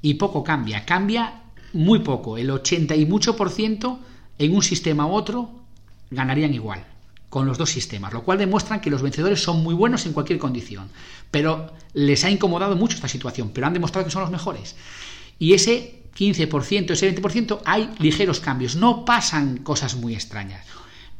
y 0.02 0.14
poco 0.14 0.44
cambia, 0.44 0.84
cambia 0.84 1.42
muy 1.72 2.00
poco, 2.00 2.38
el 2.38 2.50
80 2.50 2.96
y 2.96 3.06
mucho 3.06 3.36
por 3.36 3.50
ciento 3.50 4.00
en 4.38 4.54
un 4.54 4.62
sistema 4.62 5.06
u 5.06 5.12
otro 5.12 5.50
ganarían 6.10 6.54
igual 6.54 6.84
con 7.28 7.46
los 7.46 7.58
dos 7.58 7.70
sistemas, 7.70 8.12
lo 8.12 8.22
cual 8.22 8.38
demuestra 8.38 8.80
que 8.80 8.90
los 8.90 9.02
vencedores 9.02 9.42
son 9.42 9.62
muy 9.62 9.74
buenos 9.74 10.06
en 10.06 10.14
cualquier 10.14 10.38
condición, 10.38 10.88
pero 11.30 11.72
les 11.92 12.24
ha 12.24 12.30
incomodado 12.30 12.74
mucho 12.74 12.94
esta 12.94 13.08
situación, 13.08 13.50
pero 13.52 13.66
han 13.66 13.74
demostrado 13.74 14.06
que 14.06 14.10
son 14.10 14.22
los 14.22 14.30
mejores. 14.30 14.76
Y 15.38 15.52
ese 15.52 16.04
15%, 16.16 16.90
ese 16.90 17.14
20% 17.14 17.60
hay 17.66 17.90
ligeros 17.98 18.40
cambios, 18.40 18.76
no 18.76 19.04
pasan 19.04 19.58
cosas 19.58 19.94
muy 19.94 20.14
extrañas 20.14 20.64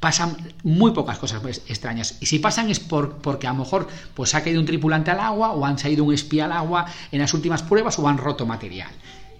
pasan 0.01 0.37
muy 0.63 0.93
pocas 0.93 1.19
cosas 1.19 1.43
extrañas. 1.69 2.17
Y 2.21 2.27
si 2.27 2.39
pasan 2.39 2.71
es 2.71 2.81
por, 2.81 3.19
porque 3.19 3.47
a 3.47 3.53
lo 3.53 3.59
mejor 3.59 3.89
pues 4.15 4.35
ha 4.35 4.43
caído 4.43 4.61
un 4.61 4.67
tripulante 4.67 5.11
al 5.11 5.21
agua 5.21 5.53
o 5.53 5.65
han 5.65 5.79
salido 5.79 6.05
un 6.05 6.15
espía 6.15 6.45
al 6.45 6.53
agua 6.53 6.87
en 7.11 7.21
las 7.21 7.35
últimas 7.35 7.63
pruebas 7.63 7.99
o 7.99 8.09
han 8.09 8.19
roto 8.19 8.47
material. 8.47 8.91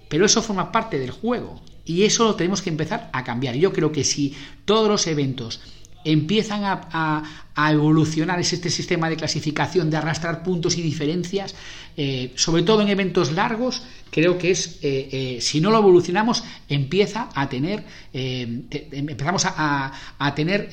Pero 0.09 0.25
eso 0.25 0.41
forma 0.41 0.71
parte 0.71 0.99
del 0.99 1.11
juego 1.11 1.61
y 1.85 2.03
eso 2.03 2.25
lo 2.25 2.35
tenemos 2.35 2.61
que 2.61 2.69
empezar 2.69 3.09
a 3.13 3.23
cambiar. 3.23 3.55
Yo 3.55 3.73
creo 3.73 3.91
que 3.91 4.03
si 4.03 4.35
todos 4.65 4.89
los 4.89 5.07
eventos 5.07 5.61
empiezan 6.03 6.63
a, 6.63 7.23
evolucionar 7.71 8.39
es 8.39 8.53
este 8.53 8.69
sistema 8.69 9.09
de 9.09 9.17
clasificación, 9.17 9.89
de 9.89 9.97
arrastrar 9.97 10.43
puntos 10.43 10.77
y 10.77 10.81
diferencias, 10.81 11.55
eh, 11.97 12.31
sobre 12.35 12.63
todo 12.63 12.81
en 12.81 12.87
eventos 12.87 13.33
largos, 13.33 13.83
creo 14.09 14.37
que 14.37 14.51
es, 14.51 14.79
eh, 14.81 15.09
eh, 15.11 15.41
si 15.41 15.59
no 15.59 15.69
lo 15.69 15.79
evolucionamos, 15.79 16.45
empieza 16.69 17.27
a 17.35 17.49
tener, 17.49 17.83
empezamos 18.13 19.45
a, 19.45 19.91
tener 20.35 20.69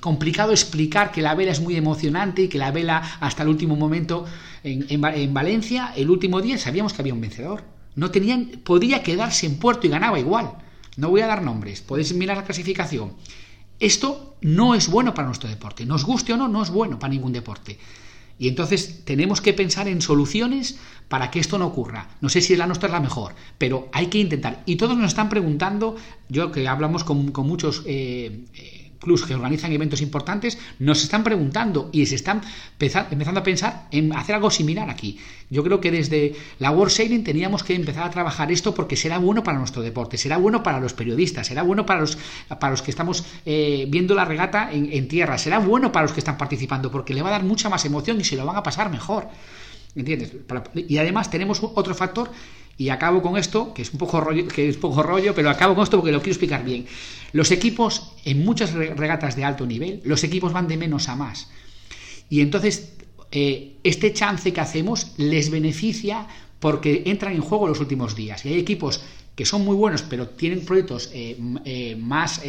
complicado 0.00 0.52
explicar 0.52 1.10
que 1.10 1.20
la 1.20 1.34
vela 1.34 1.50
es 1.50 1.60
muy 1.60 1.74
emocionante 1.74 2.42
y 2.42 2.48
que 2.48 2.58
la 2.58 2.70
vela 2.70 2.98
hasta 3.18 3.42
el 3.42 3.48
último 3.48 3.74
momento 3.74 4.24
en, 4.62 4.86
en 4.88 5.34
Valencia, 5.34 5.92
el 5.96 6.10
último 6.10 6.40
día, 6.40 6.58
sabíamos 6.58 6.92
que 6.92 7.02
había 7.02 7.14
un 7.14 7.20
vencedor. 7.20 7.64
No 7.96 8.12
tenían, 8.12 8.46
podía 8.62 9.02
quedarse 9.02 9.46
en 9.46 9.56
puerto 9.56 9.88
y 9.88 9.90
ganaba 9.90 10.20
igual. 10.20 10.52
No 10.96 11.08
voy 11.08 11.22
a 11.22 11.26
dar 11.26 11.42
nombres, 11.42 11.80
podéis 11.80 12.14
mirar 12.14 12.36
la 12.36 12.44
clasificación. 12.44 13.14
Esto 13.80 14.36
no 14.42 14.74
es 14.74 14.88
bueno 14.88 15.14
para 15.14 15.26
nuestro 15.26 15.48
deporte. 15.48 15.86
Nos 15.86 16.04
guste 16.04 16.34
o 16.34 16.36
no, 16.36 16.48
no 16.48 16.62
es 16.62 16.70
bueno 16.70 16.98
para 16.98 17.12
ningún 17.12 17.32
deporte. 17.32 17.78
Y 18.38 18.48
entonces 18.48 19.04
tenemos 19.04 19.40
que 19.40 19.52
pensar 19.52 19.86
en 19.88 20.00
soluciones 20.00 20.78
para 21.08 21.30
que 21.30 21.40
esto 21.40 21.58
no 21.58 21.66
ocurra. 21.66 22.08
No 22.20 22.28
sé 22.28 22.40
si 22.40 22.56
la 22.56 22.66
nuestra 22.66 22.86
es 22.88 22.92
la 22.92 23.00
mejor, 23.00 23.34
pero 23.58 23.88
hay 23.92 24.06
que 24.06 24.18
intentar. 24.18 24.62
Y 24.64 24.76
todos 24.76 24.96
nos 24.96 25.08
están 25.08 25.28
preguntando, 25.28 25.96
yo 26.28 26.50
que 26.50 26.66
hablamos 26.66 27.04
con, 27.04 27.32
muchos 27.34 27.82
eh, 27.84 28.44
eh, 28.54 28.79
clubs 29.00 29.24
que 29.24 29.34
organizan 29.34 29.72
eventos 29.72 30.00
importantes 30.00 30.58
nos 30.78 31.02
están 31.02 31.24
preguntando 31.24 31.90
y 31.92 32.06
se 32.06 32.14
están 32.14 32.42
empezando 32.78 33.40
a 33.40 33.42
pensar 33.42 33.88
en 33.90 34.14
hacer 34.14 34.34
algo 34.36 34.50
similar 34.50 34.90
aquí. 34.90 35.18
Yo 35.48 35.64
creo 35.64 35.80
que 35.80 35.90
desde 35.90 36.34
la 36.58 36.70
World 36.70 36.92
Sailing 36.92 37.24
teníamos 37.24 37.64
que 37.64 37.74
empezar 37.74 38.04
a 38.04 38.10
trabajar 38.10 38.52
esto 38.52 38.74
porque 38.74 38.96
será 38.96 39.18
bueno 39.18 39.42
para 39.42 39.58
nuestro 39.58 39.82
deporte, 39.82 40.16
será 40.16 40.36
bueno 40.36 40.62
para 40.62 40.78
los 40.78 40.92
periodistas, 40.92 41.46
será 41.48 41.62
bueno 41.62 41.86
para 41.86 42.00
los, 42.00 42.18
para 42.48 42.70
los 42.70 42.82
que 42.82 42.90
estamos 42.90 43.24
eh, 43.46 43.86
viendo 43.88 44.14
la 44.14 44.24
regata 44.24 44.70
en, 44.70 44.92
en 44.92 45.08
tierra, 45.08 45.38
será 45.38 45.58
bueno 45.58 45.90
para 45.90 46.04
los 46.04 46.12
que 46.12 46.20
están 46.20 46.38
participando 46.38 46.90
porque 46.90 47.14
le 47.14 47.22
va 47.22 47.28
a 47.28 47.32
dar 47.32 47.42
mucha 47.42 47.68
más 47.68 47.84
emoción 47.84 48.20
y 48.20 48.24
se 48.24 48.36
lo 48.36 48.46
van 48.46 48.56
a 48.56 48.62
pasar 48.62 48.90
mejor. 48.90 49.28
¿Entiendes? 49.94 50.32
Y 50.88 50.98
además 50.98 51.30
tenemos 51.30 51.60
otro 51.62 51.94
factor, 51.96 52.30
y 52.76 52.88
acabo 52.88 53.22
con 53.22 53.36
esto, 53.36 53.74
que 53.74 53.82
es 53.82 53.92
un 53.92 53.98
poco 53.98 54.20
rollo, 54.20 54.48
que 54.48 54.68
es 54.68 54.76
poco 54.76 55.02
rollo, 55.02 55.34
pero 55.34 55.50
acabo 55.50 55.74
con 55.74 55.84
esto 55.84 55.98
porque 55.98 56.12
lo 56.12 56.20
quiero 56.20 56.32
explicar 56.32 56.64
bien. 56.64 56.86
Los 57.32 57.50
equipos, 57.50 58.12
en 58.24 58.44
muchas 58.44 58.72
regatas 58.72 59.36
de 59.36 59.44
alto 59.44 59.66
nivel, 59.66 60.00
los 60.04 60.24
equipos 60.24 60.52
van 60.52 60.66
de 60.66 60.76
menos 60.76 61.08
a 61.08 61.16
más. 61.16 61.48
Y 62.28 62.40
entonces, 62.40 62.94
eh, 63.32 63.76
este 63.84 64.12
chance 64.12 64.52
que 64.52 64.60
hacemos 64.60 65.12
les 65.16 65.50
beneficia 65.50 66.26
porque 66.58 67.02
entran 67.06 67.34
en 67.34 67.42
juego 67.42 67.68
los 67.68 67.80
últimos 67.80 68.16
días. 68.16 68.44
Y 68.44 68.48
hay 68.48 68.58
equipos 68.58 69.02
que 69.34 69.44
son 69.44 69.64
muy 69.64 69.76
buenos, 69.76 70.02
pero 70.02 70.28
tienen 70.28 70.64
proyectos 70.64 71.10
eh, 71.12 71.36
eh, 71.64 71.96
más 71.96 72.40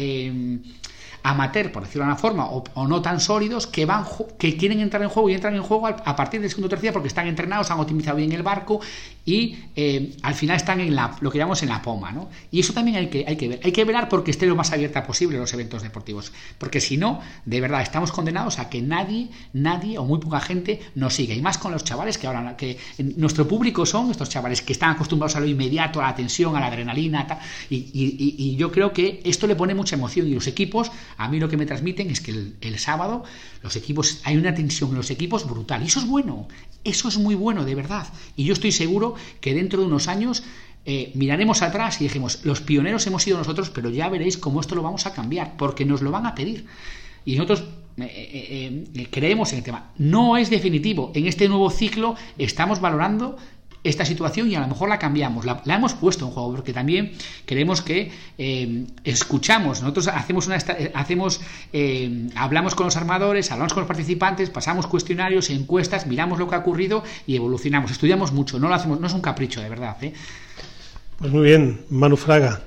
amateur, 1.22 1.70
por 1.70 1.84
decirlo 1.84 2.04
de 2.04 2.10
una 2.10 2.18
forma, 2.18 2.46
o, 2.46 2.88
no 2.88 3.00
tan 3.00 3.20
sólidos, 3.20 3.66
que 3.66 3.86
van 3.86 4.04
que 4.38 4.56
quieren 4.56 4.80
entrar 4.80 5.02
en 5.02 5.08
juego 5.08 5.28
y 5.30 5.34
entran 5.34 5.54
en 5.54 5.62
juego 5.62 5.86
a, 5.86 6.16
partir 6.16 6.40
del 6.40 6.50
segundo 6.50 6.68
tercio 6.68 6.92
porque 6.92 7.08
están 7.08 7.26
entrenados, 7.26 7.70
han 7.70 7.78
optimizado 7.78 8.16
bien 8.16 8.32
el 8.32 8.42
barco 8.42 8.80
y 9.24 9.56
eh, 9.76 10.16
al 10.22 10.34
final 10.34 10.56
están 10.56 10.80
en 10.80 10.94
la, 10.94 11.16
lo 11.20 11.30
que 11.30 11.38
llamamos 11.38 11.62
en 11.62 11.68
la 11.68 11.80
poma, 11.80 12.10
¿no? 12.10 12.28
Y 12.50 12.60
eso 12.60 12.72
también 12.72 12.96
hay 12.96 13.08
que, 13.08 13.24
hay 13.26 13.36
que 13.36 13.48
ver. 13.48 13.60
Hay 13.62 13.72
que 13.72 13.84
velar 13.84 14.08
porque 14.08 14.30
esté 14.30 14.46
lo 14.46 14.56
más 14.56 14.72
abierta 14.72 15.04
posible 15.04 15.38
los 15.38 15.52
eventos 15.52 15.82
deportivos, 15.82 16.32
porque 16.58 16.80
si 16.80 16.96
no, 16.96 17.20
de 17.44 17.60
verdad, 17.60 17.82
estamos 17.82 18.10
condenados 18.10 18.58
a 18.58 18.68
que 18.68 18.82
nadie, 18.82 19.28
nadie 19.52 19.98
o 19.98 20.04
muy 20.04 20.18
poca 20.18 20.40
gente 20.40 20.80
nos 20.94 21.14
siga. 21.14 21.34
Y 21.34 21.42
más 21.42 21.58
con 21.58 21.72
los 21.72 21.84
chavales 21.84 22.18
que 22.18 22.26
ahora, 22.26 22.56
que 22.56 22.78
nuestro 23.16 23.46
público 23.46 23.86
son 23.86 24.10
estos 24.10 24.28
chavales 24.28 24.62
que 24.62 24.72
están 24.72 24.90
acostumbrados 24.90 25.36
a 25.36 25.40
lo 25.40 25.46
inmediato, 25.46 26.00
a 26.00 26.06
la 26.06 26.14
tensión, 26.14 26.56
a 26.56 26.60
la 26.60 26.66
adrenalina, 26.66 27.26
y 27.70 28.56
yo 28.56 28.72
creo 28.72 28.92
que 28.92 29.20
esto 29.24 29.46
le 29.46 29.54
pone 29.54 29.74
mucha 29.74 29.96
emoción 29.96 30.26
y 30.26 30.34
los 30.34 30.46
equipos 30.46 30.90
a 31.16 31.28
mí 31.28 31.38
lo 31.38 31.48
que 31.48 31.56
me 31.56 31.66
transmiten 31.66 32.10
es 32.10 32.20
que 32.20 32.52
el, 32.60 32.78
sábado 32.78 33.24
los 33.62 33.76
equipos, 33.76 34.20
hay 34.24 34.36
una 34.36 34.54
tensión 34.54 34.90
en 34.90 34.96
los 34.96 35.10
equipos 35.10 35.48
brutal. 35.48 35.82
Y 35.82 35.86
eso 35.86 36.00
es 36.00 36.06
bueno, 36.06 36.48
eso 36.84 37.08
es 37.08 37.18
muy 37.18 37.34
bueno, 37.34 37.64
de 37.64 37.74
verdad. 37.74 38.06
Y 38.36 38.44
yo 38.44 38.52
estoy 38.52 38.72
seguro 38.72 39.14
que 39.40 39.54
dentro 39.54 39.80
de 39.80 39.86
unos 39.86 40.08
años 40.08 40.42
eh, 40.84 41.12
miraremos 41.14 41.62
atrás 41.62 42.00
y 42.00 42.04
dijimos, 42.04 42.40
los 42.44 42.60
pioneros 42.60 43.06
hemos 43.06 43.22
sido 43.22 43.38
nosotros, 43.38 43.70
pero 43.70 43.90
ya 43.90 44.08
veréis 44.08 44.36
cómo 44.36 44.60
esto 44.60 44.74
lo 44.74 44.82
vamos 44.82 45.06
a 45.06 45.14
cambiar, 45.14 45.56
porque 45.56 45.84
nos 45.84 46.02
lo 46.02 46.10
van 46.10 46.26
a 46.26 46.34
pedir. 46.34 46.66
Y 47.24 47.36
nosotros 47.36 47.64
eh, 47.98 48.84
eh, 48.94 49.06
creemos 49.10 49.52
en 49.52 49.58
el 49.58 49.64
tema. 49.64 49.92
No 49.98 50.36
es 50.36 50.50
definitivo. 50.50 51.12
En 51.14 51.26
este 51.26 51.48
nuevo 51.48 51.70
ciclo 51.70 52.16
estamos 52.38 52.80
valorando 52.80 53.36
esta 53.84 54.04
situación 54.04 54.50
y 54.50 54.54
a 54.54 54.60
lo 54.60 54.68
mejor 54.68 54.88
la 54.88 54.98
cambiamos, 54.98 55.44
la, 55.44 55.60
hemos 55.66 55.94
puesto 55.94 56.26
en 56.26 56.30
juego, 56.30 56.52
porque 56.54 56.72
también 56.72 57.12
queremos 57.46 57.82
que 57.82 58.12
eh, 58.38 58.86
escuchamos, 59.04 59.82
nosotros 59.82 60.08
hacemos 60.08 60.46
una 60.46 60.58
hacemos 60.94 61.40
eh, 61.72 62.28
hablamos 62.36 62.74
con 62.74 62.86
los 62.86 62.96
armadores, 62.96 63.50
hablamos 63.50 63.72
con 63.72 63.82
los 63.82 63.88
participantes, 63.88 64.50
pasamos 64.50 64.86
cuestionarios, 64.86 65.50
encuestas, 65.50 66.06
miramos 66.06 66.38
lo 66.38 66.48
que 66.48 66.54
ha 66.54 66.58
ocurrido 66.58 67.02
y 67.26 67.36
evolucionamos, 67.36 67.90
estudiamos 67.90 68.32
mucho, 68.32 68.58
no 68.58 68.68
lo 68.68 68.74
hacemos, 68.74 69.00
no 69.00 69.06
es 69.06 69.12
un 69.12 69.20
capricho 69.20 69.60
de 69.60 69.68
verdad. 69.68 69.96
¿eh? 70.02 70.12
Pues 71.18 71.32
muy 71.32 71.44
bien, 71.44 71.84
Manu 71.90 72.16
Fraga. 72.16 72.62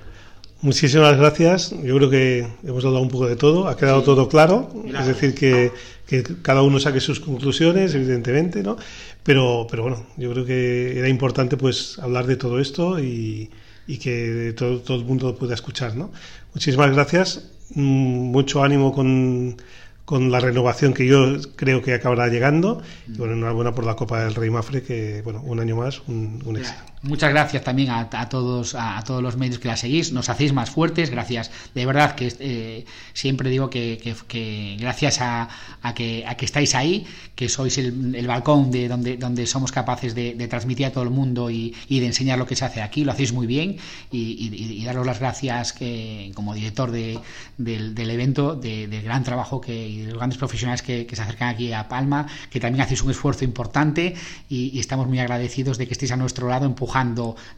Muchísimas 0.61 1.17
gracias. 1.17 1.71
Yo 1.83 1.95
creo 1.97 2.09
que 2.09 2.47
hemos 2.63 2.83
hablado 2.85 3.03
un 3.03 3.09
poco 3.09 3.27
de 3.27 3.35
todo, 3.35 3.67
ha 3.67 3.77
quedado 3.77 4.03
todo 4.03 4.27
claro. 4.29 4.71
Es 4.85 5.05
decir, 5.05 5.35
que, 5.35 5.71
que, 6.07 6.23
cada 6.41 6.61
uno 6.61 6.79
saque 6.79 6.99
sus 6.99 7.19
conclusiones, 7.19 7.93
evidentemente, 7.93 8.63
¿no? 8.63 8.77
Pero, 9.23 9.67
pero 9.69 9.83
bueno, 9.83 10.05
yo 10.17 10.31
creo 10.31 10.45
que 10.45 10.97
era 10.97 11.09
importante 11.09 11.57
pues 11.57 11.99
hablar 11.99 12.25
de 12.25 12.35
todo 12.35 12.59
esto 12.59 12.99
y, 12.99 13.49
y 13.85 13.97
que 13.97 14.53
todo, 14.57 14.79
todo, 14.79 14.97
el 14.97 15.05
mundo 15.05 15.35
pueda 15.35 15.53
escuchar, 15.53 15.95
¿no? 15.95 16.11
Muchísimas 16.53 16.91
gracias. 16.91 17.51
Mm, 17.73 18.31
mucho 18.31 18.63
ánimo 18.63 18.93
con 18.93 19.57
con 20.05 20.31
la 20.31 20.39
renovación 20.39 20.93
que 20.93 21.07
yo 21.07 21.35
creo 21.55 21.81
que 21.81 21.93
acabará 21.93 22.27
llegando. 22.27 22.81
Y 23.07 23.17
bueno, 23.17 23.33
enhorabuena 23.33 23.73
por 23.73 23.85
la 23.85 23.95
Copa 23.95 24.23
del 24.23 24.35
Rey 24.35 24.51
Mafre, 24.51 24.83
que 24.83 25.21
bueno, 25.23 25.41
un 25.41 25.59
año 25.59 25.75
más, 25.75 26.01
un, 26.07 26.55
éxito. 26.57 26.79
Muchas 27.07 27.29
gracias 27.29 27.63
también 27.63 27.91
a, 27.91 28.09
todos 28.29 28.73
a, 28.73 29.03
todos 29.05 29.21
los 29.21 29.37
medios 29.37 29.59
que 29.59 29.67
la 29.67 29.77
seguís, 29.77 30.11
nos 30.11 30.27
hacéis 30.29 30.53
más 30.53 30.71
fuertes, 30.71 31.11
gracias. 31.11 31.51
De 31.75 31.85
verdad 31.85 32.15
que 32.15 32.33
eh, 32.39 32.85
siempre 33.13 33.51
digo 33.51 33.69
que, 33.69 34.77
gracias 34.79 35.19
a, 35.21 35.47
que, 35.93 36.25
estáis 36.39 36.73
ahí, 36.73 37.05
que 37.35 37.47
sois 37.47 37.77
el, 37.77 38.25
balcón 38.25 38.71
de 38.71 38.87
donde, 38.87 39.17
donde 39.17 39.45
somos 39.45 39.71
capaces 39.71 40.15
de, 40.15 40.33
transmitir 40.47 40.87
a 40.87 40.91
todo 40.91 41.03
el 41.03 41.11
mundo 41.11 41.51
y, 41.51 41.75
de 41.87 42.05
enseñar 42.07 42.39
lo 42.39 42.47
que 42.47 42.55
se 42.55 42.65
hace 42.65 42.81
aquí, 42.81 43.03
lo 43.03 43.11
hacéis 43.11 43.33
muy 43.33 43.45
bien 43.45 43.77
y, 44.11 44.83
daros 44.83 45.05
las 45.05 45.19
gracias 45.19 45.73
que, 45.73 46.31
como 46.33 46.55
director 46.55 46.89
de, 46.89 47.19
del, 47.57 48.09
evento, 48.09 48.55
del 48.55 49.03
gran 49.03 49.23
trabajo 49.23 49.61
que 49.61 49.87
y 49.87 49.99
de 49.99 50.07
los 50.07 50.17
grandes 50.17 50.39
profesionales 50.39 50.81
que, 50.81 51.07
se 51.15 51.21
acercan 51.21 51.49
aquí 51.49 51.71
a 51.71 51.87
Palma, 51.87 52.25
que 52.49 52.59
también 52.59 52.81
hacéis 52.81 53.03
un 53.03 53.11
esfuerzo 53.11 53.45
importante 53.45 54.15
y, 54.49 54.79
estamos 54.79 55.07
muy 55.07 55.19
agradecidos 55.19 55.77
de 55.77 55.85
que 55.85 55.93
estéis 55.93 56.11
a 56.11 56.17
nuestro 56.17 56.49
lado 56.49 56.65
empujando 56.65 56.94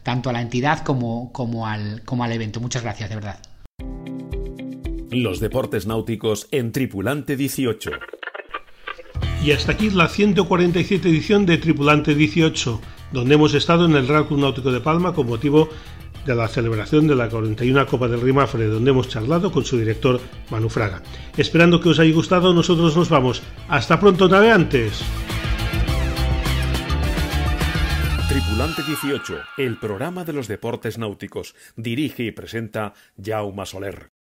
tanto 0.02 0.30
a 0.30 0.32
la 0.32 0.42
entidad 0.42 0.80
como, 0.84 1.32
como, 1.32 1.66
al, 1.66 2.02
como 2.04 2.24
al 2.24 2.32
evento. 2.32 2.60
Muchas 2.60 2.82
gracias, 2.82 3.08
de 3.08 3.14
verdad. 3.14 3.38
Los 5.10 5.40
deportes 5.40 5.86
náuticos 5.86 6.48
en 6.50 6.72
Tripulante 6.72 7.36
18. 7.36 7.90
Y 9.44 9.52
hasta 9.52 9.72
aquí 9.72 9.90
la 9.90 10.08
147 10.08 11.08
edición 11.08 11.46
de 11.46 11.58
Tripulante 11.58 12.14
18, 12.14 12.80
donde 13.12 13.34
hemos 13.36 13.54
estado 13.54 13.86
en 13.86 13.94
el 13.94 14.08
Real 14.08 14.26
Club 14.26 14.40
Náutico 14.40 14.72
de 14.72 14.80
Palma 14.80 15.14
con 15.14 15.28
motivo 15.28 15.68
de 16.26 16.34
la 16.34 16.48
celebración 16.48 17.06
de 17.06 17.14
la 17.14 17.28
41 17.28 17.86
Copa 17.86 18.08
del 18.08 18.20
Rimafre, 18.20 18.66
donde 18.66 18.90
hemos 18.90 19.08
charlado 19.08 19.50
con 19.52 19.64
su 19.64 19.78
director 19.78 20.20
Manu 20.50 20.68
Fraga. 20.68 21.02
Esperando 21.36 21.80
que 21.80 21.88
os 21.88 21.98
haya 22.00 22.12
gustado, 22.12 22.52
nosotros 22.52 22.96
nos 22.96 23.08
vamos. 23.08 23.42
Hasta 23.68 23.98
pronto, 23.98 24.28
navegantes. 24.28 25.00
Tripulante 28.28 28.82
18, 28.82 29.38
el 29.56 29.78
programa 29.78 30.22
de 30.22 30.34
los 30.34 30.48
deportes 30.48 30.98
náuticos. 30.98 31.54
Dirige 31.76 32.24
y 32.24 32.30
presenta 32.30 32.92
Jaume 33.16 33.64
Soler. 33.64 34.17